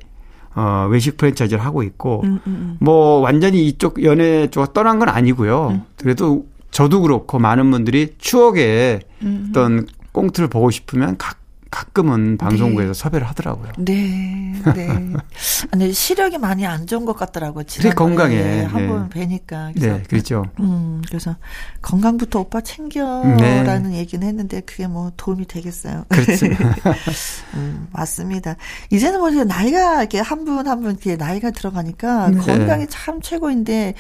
[0.56, 5.82] 어 외식 프랜차이즈를 하고 있고 음, 음, 뭐 완전히 이쪽 연예 쪽으로 떠난 건 아니고요.
[5.98, 9.48] 그래도 저도 그렇고 많은 분들이 추억의 음.
[9.50, 11.34] 어떤 꽁트를 보고 싶으면 가,
[11.70, 13.72] 가끔은 방송국에서 섭외를 하더라고요.
[13.78, 14.88] 네, 네.
[15.70, 17.64] 근데 시력이 많이 안 좋은 것 같더라고요.
[17.66, 18.64] 되게 지난번에 건강해.
[18.64, 19.10] 한번 네.
[19.20, 19.72] 뵈니까.
[19.74, 20.46] 그래서 네, 그렇죠.
[20.60, 21.36] 음, 그래서
[21.82, 26.06] 건강부터 오빠 챙겨라는 얘기는 했는데 그게 뭐 도움이 되겠어요.
[26.10, 26.76] 그렇습니다.
[27.56, 28.56] 음, 맞습니다.
[28.90, 32.38] 이제는 뭐 나이가 이렇게 한 분 한분 이렇게 나이가 들어가니까 네.
[32.38, 33.96] 건강이 참 최고인데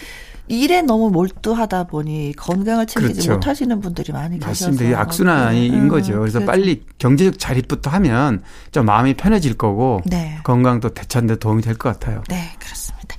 [0.49, 3.33] 일에 너무 몰두하다 보니 건강을 챙기지 그렇죠.
[3.33, 4.99] 못하시는 분들이 많이 계셔서 맞습니다.
[5.01, 6.19] 악순환인 음, 거죠.
[6.19, 8.41] 그래서 그래서- 빨리 경제적 자립부터 하면
[8.71, 10.37] 좀 마음이 편해질 거고 네.
[10.43, 12.23] 건강도 되찾는 데 도움이 될 것 같아요.
[12.29, 13.15] 네, 그렇습니다.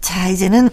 [0.00, 0.68] 자, 이제는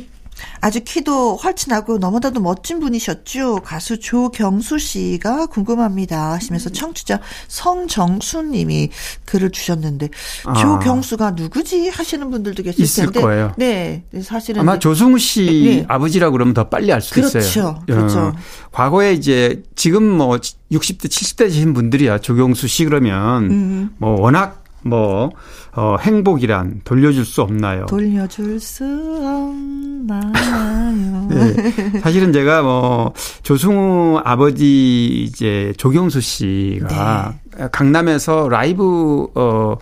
[0.62, 3.62] 아주 키도 헐친하고 너무나도 멋진 분이셨죠.
[3.64, 6.34] 가수 조경수 씨가 궁금합니다.
[6.34, 8.90] 하시면서 청취자 성정수 님이
[9.26, 10.10] 글을 주셨는데
[10.46, 10.54] 아.
[10.54, 13.22] 조경수가 누구지 하시는 분들도 계실 있을 텐데.
[13.22, 13.54] 거예요.
[13.58, 14.04] 네.
[14.22, 15.86] 사실은 아마 조승우 씨 네.
[15.88, 17.40] 아버지라고 그러면 더 빨리 알 수도 그렇죠.
[17.40, 17.84] 있어요.
[17.86, 18.20] 그렇죠.
[18.20, 18.34] 어,
[18.72, 23.90] 과거에 이제 지금 뭐 60대 70대 되신 분들이야 조경수 씨 그러면 음.
[23.98, 25.32] 뭐 워낙 뭐
[25.74, 27.86] 어, 행복이란 돌려줄 수 없나요?
[27.88, 31.28] 돌려줄 수 없 나요?
[31.30, 31.99] 네.
[32.01, 37.68] 사실은 제가 뭐 조승우 아버지 이제 조경수 씨가 네.
[37.72, 39.78] 강남에서 라이브 어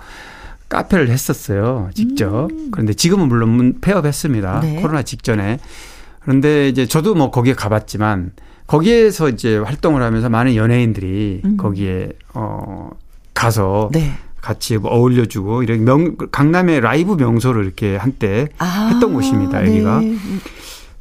[0.70, 1.90] 카페를 했었어요.
[1.94, 2.50] 직접.
[2.72, 4.60] 그런데 지금은 물론 문 폐업했습니다.
[4.60, 4.62] 음.
[4.62, 4.82] 네.
[4.82, 5.60] 코로나 직전에.
[6.20, 8.32] 그런데 이제 저도 뭐 거기에 가봤지만
[8.68, 11.58] 거기에서 이제 활동을 하면서 많은 연예인들이 음.
[11.58, 12.90] 거기에 어
[13.34, 14.12] 가서 네.
[14.48, 19.66] 같이 뭐 어울려주고 이런 명 강남의 라이브 명소를 이렇게 한때 아, 했던 곳입니다.
[19.68, 20.00] 여기가.
[20.00, 20.16] 네.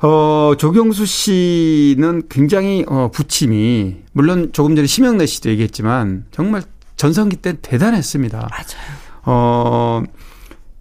[0.03, 6.63] 어, 조경수 씨는 굉장히 어, 부침이 물론 조금 전에 심영래 씨도 얘기했지만 정말
[6.97, 8.37] 전성기 때 대단했습니다.
[8.39, 8.97] 맞아요.
[9.27, 10.03] 어,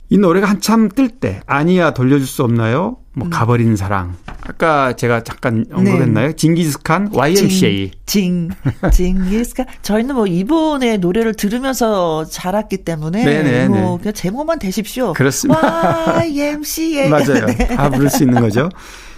[0.10, 2.98] 이 노래가 한참 뜰 때 아니야 돌려줄 수 없나요?
[3.16, 3.20] 음.
[3.20, 4.16] 뭐 가버린 사랑.
[4.48, 5.74] 아까 제가 잠깐 네.
[5.74, 6.34] 언급했나요?
[6.34, 7.92] 징기스칸 YMCA.
[8.06, 8.50] 징,
[8.92, 9.66] 징기스칸.
[9.82, 13.68] 저희는 뭐 이분의 노래를 들으면서 자랐기 때문에 네네네.
[13.70, 15.14] 뭐 그냥 제목만 대십시오.
[15.14, 16.18] 그렇습니다.
[16.20, 17.10] YMCA.
[17.10, 17.46] 맞아요.
[17.48, 17.56] 네.
[17.76, 18.70] 다 부를 수 있는 거죠.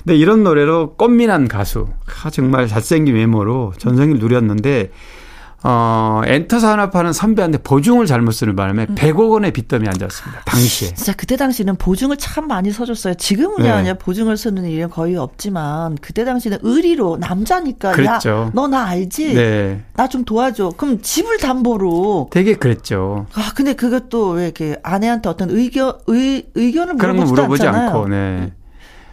[0.04, 1.88] 근데 이런 노래로 꽃미남 가수.
[2.24, 4.92] 아, 정말 잘생긴 외모로 전성기를 누렸는데
[5.64, 8.96] 어, 엔터 산업하는 선배한테 보증을 잘못 쓰는 바람에 음.
[8.96, 10.42] 100억 원의 빚더미 앉았습니다.
[10.46, 10.94] 당시에.
[10.94, 13.16] 진짜 그때 당시는 보증을 참 많이 서줬어요.
[13.16, 13.70] 지금은 네.
[13.72, 18.52] 아니야 보증을 쓰는 일은 거의 없지만 그때 당시는 의리로 남자니까 그랬죠.
[18.56, 19.34] 야너나 알지?
[19.34, 19.84] 네.
[19.96, 20.74] 나 좀 도와줘.
[20.78, 22.30] 그럼 집을 담보로.
[22.32, 23.26] 되게 그랬죠.
[23.34, 27.90] 아 근데 그것도 왜 이렇게 아내한테 어떤 의견 의 의견을 그런 거 물어보지도 물어보지 않잖아요.
[27.90, 28.54] 않고, 네.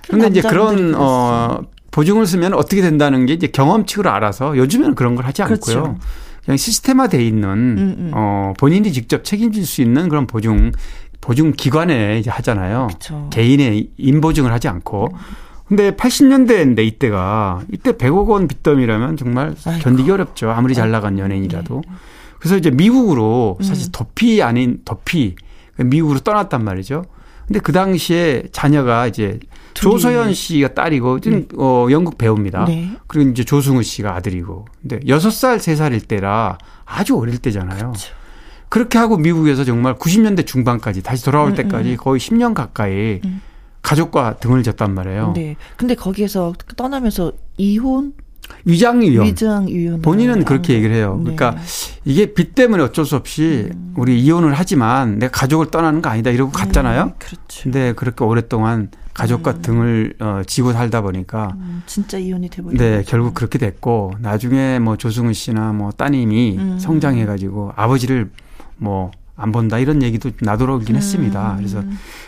[0.06, 5.14] 그런데 이제 남자분들이 그런, 어, 보증을 쓰면 어떻게 된다는 게 이제 경험칙으로 알아서 요즘에는 그런
[5.16, 5.58] 걸 하지 않고요.
[5.58, 5.96] 그렇죠.
[6.44, 8.10] 그냥 시스템화돼 있는, 음, 음.
[8.14, 10.72] 어, 본인이 직접 책임질 수 있는 그런 보증,
[11.20, 12.88] 보증 기관에 이제 하잖아요.
[12.88, 13.28] 그렇죠.
[13.30, 15.08] 개인의 인보증을 하지 않고.
[15.66, 19.82] 근데 80년대인데 이때가 이때 100억 원 빚더미라면 정말 아이고.
[19.82, 20.50] 견디기 어렵죠.
[20.50, 21.82] 아무리 잘 나간 연예인이라도.
[22.38, 23.64] 그래서 이제 미국으로 음.
[23.64, 25.36] 사실 도피 아닌 도피
[25.78, 27.06] 미국으로 떠났단 말이죠.
[27.46, 29.38] 근데 그 당시에 자녀가 이제.
[29.74, 32.64] 조서연 씨가 딸이고 지금 어 영국 배우입니다.
[32.66, 32.92] 네.
[33.08, 34.66] 그리고 이제 조승우 씨가 아들이고.
[34.80, 37.78] 근데 6살, 3살일 때라 아주 어릴 때잖아요.
[37.78, 38.14] 그렇죠.
[38.68, 43.40] 그렇게 하고 미국에서 정말 90년대 중반까지 다시 돌아올 음, 때까지 거의 10년 가까이 음.
[43.82, 45.32] 가족과 등을 졌단 말이에요.
[45.34, 45.56] 네.
[45.76, 48.14] 근데 거기에서 떠나면서 이혼,
[48.64, 49.26] 위장위험.
[49.26, 50.00] 위장 이혼.
[50.02, 51.16] 본인은 그렇게 얘기를 해요.
[51.18, 51.34] 네.
[51.34, 51.62] 그러니까
[52.04, 56.52] 이게 빚 때문에 어쩔 수 없이 우리 이혼을 하지만 내가 가족을 떠나는 거 아니다 이러고
[56.52, 57.06] 갔잖아요.
[57.06, 57.62] 네, 그렇죠.
[57.62, 63.10] 근데 그렇게 오랫동안 가족과 등을 어, 지고 살다 보니까 음, 진짜 이혼이 돼버린 네, 거죠.
[63.10, 66.78] 결국 그렇게 됐고 나중에 뭐 조승우 씨나 뭐 따님이 음.
[66.80, 68.30] 성장해 가지고 아버지를
[68.76, 70.96] 뭐 안 본다 이런 얘기도 나돌아오긴 음.
[70.96, 71.54] 했습니다.
[71.56, 71.82] 그래서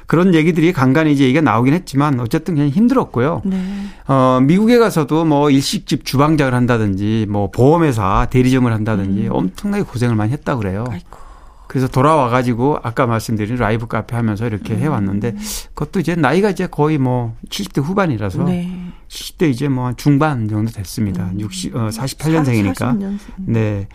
[0.07, 3.43] 그런 얘기들이 간간히 이제 얘기가 나오긴 했지만 어쨌든 그냥 힘들었고요.
[3.45, 3.63] 네.
[4.09, 10.61] 어, 미국에 가서도 뭐 일식집 주방장을 한다든지 뭐 보험회사 대리점을 한다든지 엄청나게 고생을 많이 했다고
[10.61, 10.85] 그래요.
[10.89, 10.93] 음.
[10.93, 11.26] 아이고.
[11.67, 14.81] 그래서 돌아와 가지고 아까 말씀드린 라이브 카페 하면서 이렇게 음.
[14.81, 15.37] 해왔는데
[15.75, 18.93] 그것도 이제 나이가 이제 거의 뭐 70대 후반이라서 네.
[19.09, 21.31] 70대 이제 뭐 중반 정도 됐습니다.
[21.39, 22.77] 60, 어, 48년생이니까.
[22.77, 23.19] 40년생.
[23.47, 23.89] 네.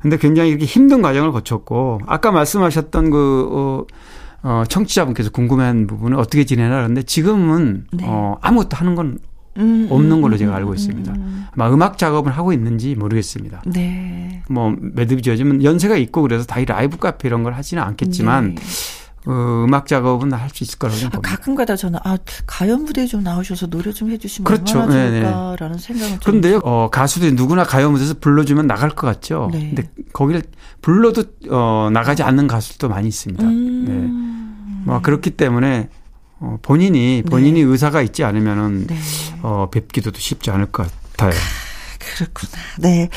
[0.00, 3.86] 근데 굉장히 이렇게 힘든 과정을 거쳤고 아까 말씀하셨던 그 어,
[4.42, 8.04] 어 청취자분께서 궁금해한 부분은 어떻게 지내나 그런데 지금은 네.
[8.06, 9.18] 어 아무것도 하는 건
[9.58, 11.12] 음, 없는 걸로 음, 제가 음, 알고 음, 있습니다.
[11.12, 11.46] 음.
[11.52, 13.62] 아마 음악 작업을 하고 있는지 모르겠습니다.
[13.66, 14.42] 네.
[14.48, 18.62] 뭐 매듭이 지어지면 연세가 있고 그래서 다이 라이브 카페 이런 걸 하지는 않겠지만 네.
[19.28, 21.30] 어, 음악 작업은 할 수 있을 거라고 좀 아, 봅니다.
[21.30, 24.78] 가끔가다 저는 아 가요 무대에 좀 나오셔서 노래 좀 해주시면 그렇죠.
[24.80, 25.20] 얼마나 네네.
[25.22, 29.50] 좋을까라는 생각은 좀 그런데요, 어, 가수들이 누구나 가요 무대에서 불러주면 나갈 것 같죠.
[29.52, 29.72] 네.
[29.74, 30.42] 근데 거기를
[30.80, 33.42] 불러도 어, 나가지 않는 가수들도 많이 있습니다.
[33.44, 33.84] 음.
[33.88, 34.86] 네.
[34.92, 35.88] 뭐 그렇기 때문에
[36.38, 38.96] 어, 본인이 본인이 의사가 있지 않으면은 네.
[39.42, 41.32] 어, 뵙기도 쉽지 않을 것 같아요.
[41.98, 42.52] 그렇구나.
[42.78, 43.08] 네.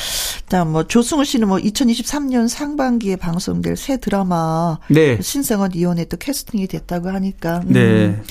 [0.41, 5.21] 일단 뭐 조승우 씨는 뭐 2023년 상반기에 방송될 새 드라마 네.
[5.21, 8.21] 신생원 이혼에 또 캐스팅이 됐다고 하니까 음, 네.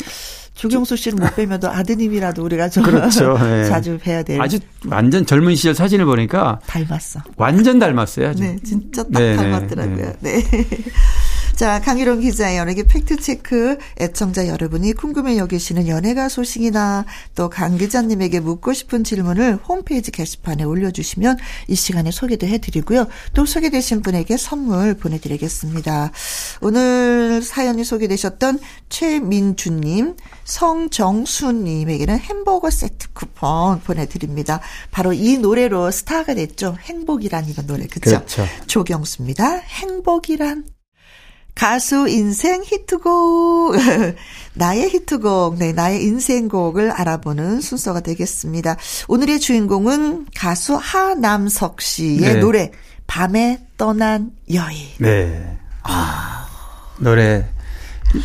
[0.55, 3.39] 조경수 씨를 못 뵈면도 아드님이라도 우리가 좀 그렇죠.
[3.41, 3.68] 네.
[3.68, 7.20] 자주 뵈야 될 아주 완전 젊은 시절 사진을 보니까 닮았어.
[7.36, 8.30] 완전 닮았어요.
[8.30, 8.43] 아주.
[8.43, 10.12] 네, 진짜 딱 네, 네, 닮았더라고요.
[10.20, 10.43] 네.
[11.59, 17.04] 자, 강희롱 기자의 연예계 팩트체크 애청자 여러분이 궁금해 여기시는 연예가 소식이나
[17.34, 21.36] 또 강 기자님에게 묻고 싶은 질문을 홈페이지 게시판에 올려주시면
[21.66, 23.09] 이 시간에 소개도 해드리고요.
[23.34, 26.12] 또 소개되신 분에게 선물 보내드리겠습니다.
[26.61, 34.61] 오늘 사연이 소개되셨던 최민주님, 성정수님에게는 햄버거 세트 쿠폰 보내드립니다.
[34.92, 36.76] 바로 이 노래로 스타가 됐죠.
[36.80, 38.11] 행복이란 이런 노래, 그죠?
[38.11, 38.46] 그렇죠.
[38.68, 39.56] 조경수입니다.
[39.56, 40.78] 행복이란.
[41.59, 43.74] 가수 인생 히트곡.
[44.54, 48.76] 나의 히트곡, 네, 나의 인생곡을 알아보는 순서가 되겠습니다.
[49.09, 52.34] 오늘의 주인공은 가수 하남석 씨의 네.
[52.34, 52.70] 노래,
[53.09, 54.86] 밤에 떠난 여인.
[54.98, 55.59] 네.
[56.98, 57.44] 노래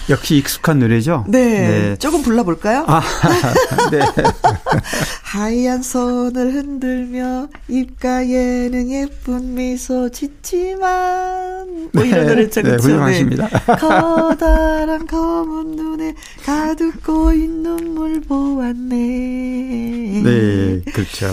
[0.10, 1.26] 역시 익숙한 노래죠.
[1.28, 1.96] 네.
[2.00, 2.86] 조금 불러볼까요?
[2.88, 3.02] 아,
[3.92, 4.00] 네.
[5.24, 13.48] 하얀 손을 흔들며 입가에는 예쁜 미소 짓지만 뭐 이런 노래죠 네, 그렇죠 훌륭하십니다.
[13.80, 16.14] 커다란 검은 눈에
[16.46, 18.96] 가득 고인 눈물 보았네
[20.24, 21.28] 네, 그렇죠.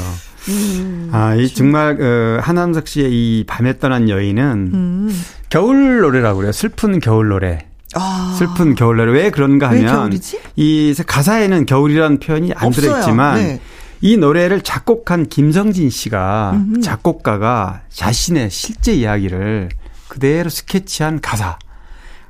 [0.49, 5.23] 음, 아, 이 정말 어, 하남석 씨의 이 밤에 떠난 여인은 음.
[5.51, 6.53] 겨울 노래라고 그래요.
[6.53, 7.67] 슬픈 겨울 노래.
[7.95, 9.13] 아, 슬픈 겨울 노래.
[9.13, 10.41] 왜 그런가 왜 하면 겨울이지?
[10.57, 12.87] 이 가사에는 겨울이라는 표현이 안 없어요.
[12.87, 13.61] 들어있지만 네.
[14.01, 16.81] 이 노래를 작곡한 김성진 씨가 음흠.
[16.81, 19.69] 작곡가가 자신의 실제 이야기를
[20.09, 21.59] 그대로 스케치한 가사.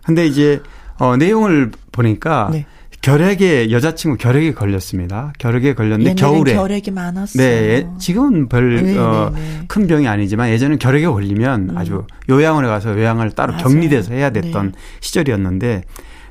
[0.04, 0.62] 근데 이제
[0.98, 2.66] 어 내용을 보니까 네.
[3.02, 5.32] 결핵에 여자친구 결핵에 걸렸습니다.
[5.38, 9.64] 결핵에 걸렸는데 겨울에 결핵이 많았어 네, 예, 지금은 별 네, 어, 네, 네.
[9.68, 13.64] 큰 병이 아니지만 예전엔 결핵에 걸리면 아주 요양원에 가서 요양을 따로 맞아요.
[13.64, 14.78] 격리돼서 해야 됐던 네.
[15.00, 15.82] 시절이었는데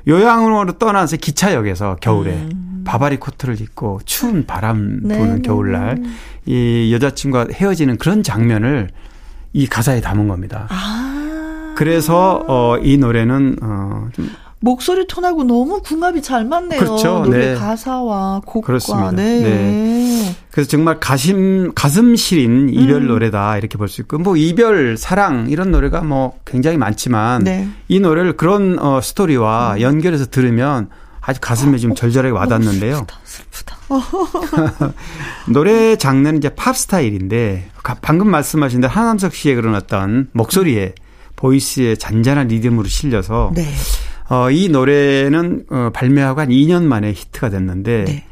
[0.06, 2.82] 요양원으로 떠나서 기차역에서 겨울에 음.
[2.86, 6.08] 바바리 코트를 입고 추운 바람 네, 부는 네, 겨울날 네.
[6.46, 8.90] 이 여자친구가 헤어지는 그런 장면을
[9.52, 10.68] 이 가사에 담은 겁니다.
[10.70, 14.30] 아 그래서 어, 이 노래는 어, 좀
[14.62, 16.78] 목소리 톤하고 너무 궁합이 잘 맞네요.
[16.80, 17.22] 그렇죠.
[17.24, 17.54] 노래 네.
[17.54, 18.66] 가사와 곡과.
[18.66, 19.10] 그렇습니다.
[19.12, 20.36] 네.
[20.50, 23.08] 그래서 정말 가심 가슴 시린 이별 음.
[23.08, 27.60] 노래다 이렇게 볼 수 있고 뭐 이별 사랑 이런 노래가 뭐 굉장히 많지만 네.
[27.62, 27.74] 음.
[27.88, 30.90] 이 노래를 그런 어 스토리와 연결해서 들으면
[31.22, 33.06] 아주 가슴에 좀 절절하게 와닿는데요.
[33.24, 33.76] 슬프다.
[35.48, 40.94] 노래 장르는 이제 팝 스타일인데 가- 방금 말씀하신 대로 하남석 씨의 그런 어떤 목소리에
[41.36, 43.64] voice의 잔잔한 리듬으로 실려서 네.
[44.30, 48.24] 어, 이 노래는 어, 발매하고 한 2년 만에 히트가 됐는데 네.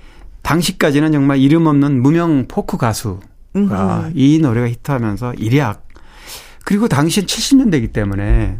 [0.42, 3.20] 당시까지는 정말 이름 없는 무명 포크 가수가
[3.56, 4.12] 음흠.
[4.14, 5.86] 이 노래가 히트하면서 일약
[6.64, 8.58] 그리고 당시엔 70년대이기 때문에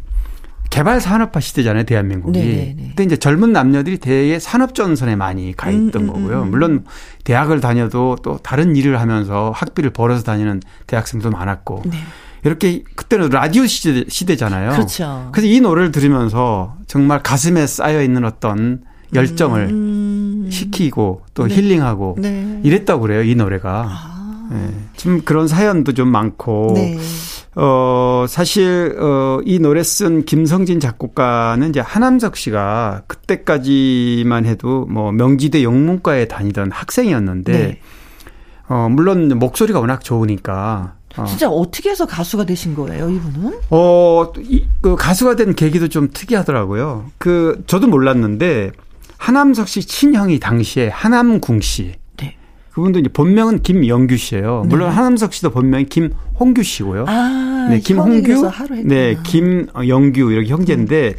[0.71, 2.39] 개발 산업화 시대잖아요, 대한민국이.
[2.39, 2.89] 네네네.
[2.91, 6.43] 그때 이제 젊은 남녀들이 대개 산업 전선에 많이 가 있던 음, 음, 거고요.
[6.43, 6.51] 음.
[6.51, 6.85] 물론
[7.25, 11.85] 대학을 다녀도 또 다른 일을 하면서 학비를 벌어서 다니는 대학생도 많았고.
[11.87, 11.99] 네.
[12.49, 14.71] 이렇게 그때는 라디오 시대, 시대 잖아요.
[14.71, 15.29] 그렇죠.
[15.33, 18.81] 그래서 이 노래를 들으면서 정말 가슴에 쌓여 있는 어떤
[19.15, 20.49] 열정을 음.
[20.51, 21.55] 식히고 또 네.
[21.55, 22.61] 힐링하고 네.
[22.65, 23.87] 이랬다고 그래요, 이 노래가.
[23.89, 24.49] 아.
[24.53, 24.75] 예.
[24.97, 26.73] 좀 그런 사연도 좀 많고.
[26.75, 26.99] 네.
[27.55, 35.63] 어, 사실, 어, 이 노래 쓴 김성진 작곡가는 이제 하남석 씨가 그때까지만 해도 뭐 명지대
[35.63, 37.81] 영문과에 다니던 학생이었는데, 네.
[38.69, 41.25] 어, 물론 목소리가 워낙 좋으니까 어.
[41.25, 43.61] 진짜 어떻게 해서 가수가 되신 거예요, 이분은?
[43.71, 47.07] 어, 이, 그 가수가 된 계기도 좀 특이하더라고요.
[47.19, 48.71] 그 저도 몰랐는데
[49.17, 51.95] 하남석 씨 친형이 당시에 하남궁 씨.
[52.17, 52.37] 네.
[52.71, 54.65] 그분도 이제 본명은 김영규 씨예요.
[54.67, 54.95] 물론 네.
[54.95, 57.05] 하남석 씨도 본명이 김홍규 씨고요.
[57.09, 58.51] 아, 네, 김홍규.
[58.85, 61.15] 네, 김영규 이렇게 형제인데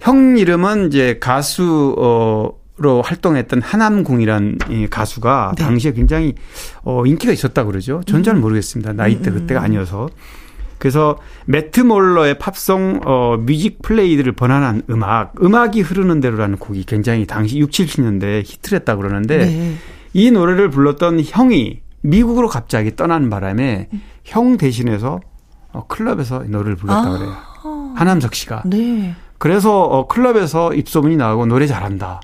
[0.00, 5.64] 형 이름은 이제 가수 어 로 활동했던 하남궁이란 이 가수가 네.
[5.64, 6.34] 당시에 굉장히
[6.82, 8.00] 어 인기가 있었다 그러죠.
[8.06, 8.94] 전 잘 모르겠습니다.
[8.94, 10.08] 나이 때 음, 음, 그때가 아니어서.
[10.78, 17.58] 그래서 매트 몰러의 팝송 어 뮤직 플레이들을 번안한 음악, 음악이 흐르는 대로라는 곡이 굉장히 당시
[17.58, 19.74] 6, 70년대에 히트를 했다 그러는데 네.
[20.14, 23.90] 이 노래를 불렀던 형이 미국으로 갑자기 떠나는 바람에
[24.24, 25.20] 형 대신해서
[25.72, 27.18] 어, 클럽에서 이 노래를 불렀다 아.
[27.18, 27.92] 그래요.
[27.96, 28.62] 하남석 씨가.
[28.64, 29.14] 네.
[29.36, 32.22] 그래서 어, 클럽에서 입소문이 나고 노래 잘한다.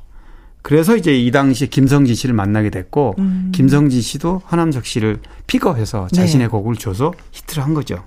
[0.67, 3.53] 그래서 이제 이 당시에 김성진 씨를 만나게 됐고 음.
[3.55, 6.17] 김성진 씨도 하남석 씨를 픽업해서 네.
[6.17, 8.03] 자신의 곡을 줘서 히트를 한 거죠.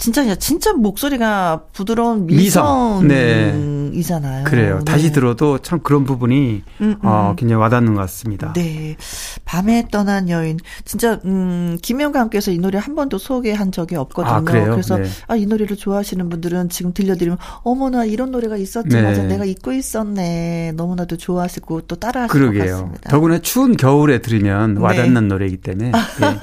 [0.00, 3.06] 진짜 진짜 목소리가 부드러운 미성.
[3.06, 3.52] 네.
[3.52, 4.44] 미성이잖아요.
[4.44, 4.78] 그래요.
[4.78, 4.84] 네.
[4.84, 6.96] 다시 들어도 참 그런 부분이 음, 음.
[7.02, 8.54] 어, 굉장히 와닿는 것 같습니다.
[8.54, 8.96] 네.
[9.44, 10.58] 밤에 떠난 여인.
[10.86, 14.34] 진짜, 음, 김영감께서 이 노래 한 번도 소개한 적이 없거든요.
[14.34, 14.74] 아, 그래요?
[14.74, 15.04] 래서 네.
[15.26, 18.88] 아, 이 노래를 좋아하시는 분들은 지금 들려드리면, 어머나, 이런 노래가 있었지.
[18.88, 19.02] 네.
[19.02, 19.22] 맞아.
[19.24, 20.72] 내가 잊고 있었네.
[20.76, 22.72] 너무나도 좋아하시고 또 따라하실 것 그러게요.
[22.76, 23.10] 같습니다.
[23.10, 24.80] 더구나 추운 겨울에 들으면 네.
[24.80, 26.38] 와닿는 노래이기 때문에 예.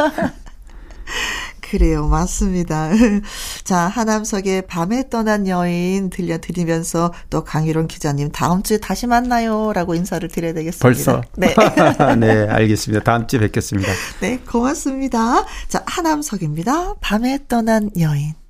[1.69, 2.07] 그래요.
[2.07, 2.89] 맞습니다.
[3.63, 9.73] 자, 하남석의 밤에 떠난 여인 들려드리면서 또 강희론 기자님 다음 주에 다시 만나요.
[9.73, 10.81] 라고 인사를 드려야 되겠습니다.
[10.81, 11.21] 벌써.
[11.35, 11.53] 네.
[12.19, 13.03] 네, 알겠습니다.
[13.03, 13.91] 다음 주에 뵙겠습니다.
[14.21, 15.45] 네, 고맙습니다.
[15.67, 16.95] 자, 하남석입니다.
[17.01, 18.46] 밤에 떠난 여인.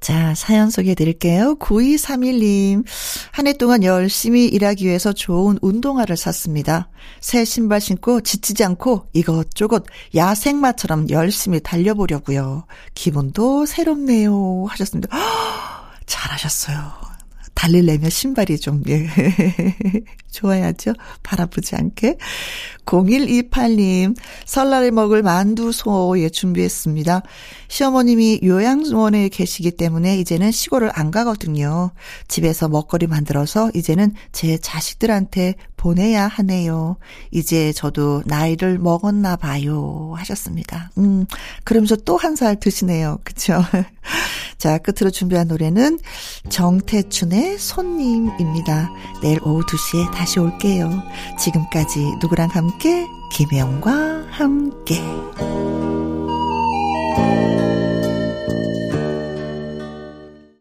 [0.00, 1.56] 자, 사연 소개해 드릴게요.
[1.56, 2.84] 9231님.
[3.32, 6.88] 한 해 동안 열심히 일하기 위해서 좋은 운동화를 샀습니다.
[7.20, 9.84] 새 신발 신고 지치지 않고 이것저것
[10.14, 12.64] 야생마처럼 열심히 달려보려고요.
[12.94, 14.64] 기분도 새롭네요.
[14.68, 15.08] 하셨습니다.
[16.06, 17.09] 잘하셨어요.
[17.60, 19.06] 달릴려면 신발이 좀, 예.
[20.32, 20.94] 좋아야죠.
[21.22, 22.16] 발 아프지 않게.
[22.86, 27.20] 0128님, 설날에 먹을 만두 소, 예, 준비했습니다.
[27.68, 31.90] 시어머님이 요양원에 계시기 때문에 이제는 시골을 안 가거든요.
[32.28, 36.96] 집에서 먹거리 만들어서 이제는 제 자식들한테 보내야 하네요.
[37.30, 40.12] 이제 저도 나이를 먹었나 봐요.
[40.16, 40.90] 하셨습니다.
[40.98, 41.26] 음,
[41.64, 43.18] 그러면서 또 한 살 드시네요.
[43.24, 43.62] 그쵸?
[44.58, 45.98] 자, 끝으로 준비한 노래는
[46.48, 48.92] 정태춘 의 손님입니다.
[49.20, 51.02] 내일 오후 2시에 다시 올게요.
[51.38, 53.08] 지금까지 누구랑 함께?
[53.32, 55.02] 김혜영과 함께.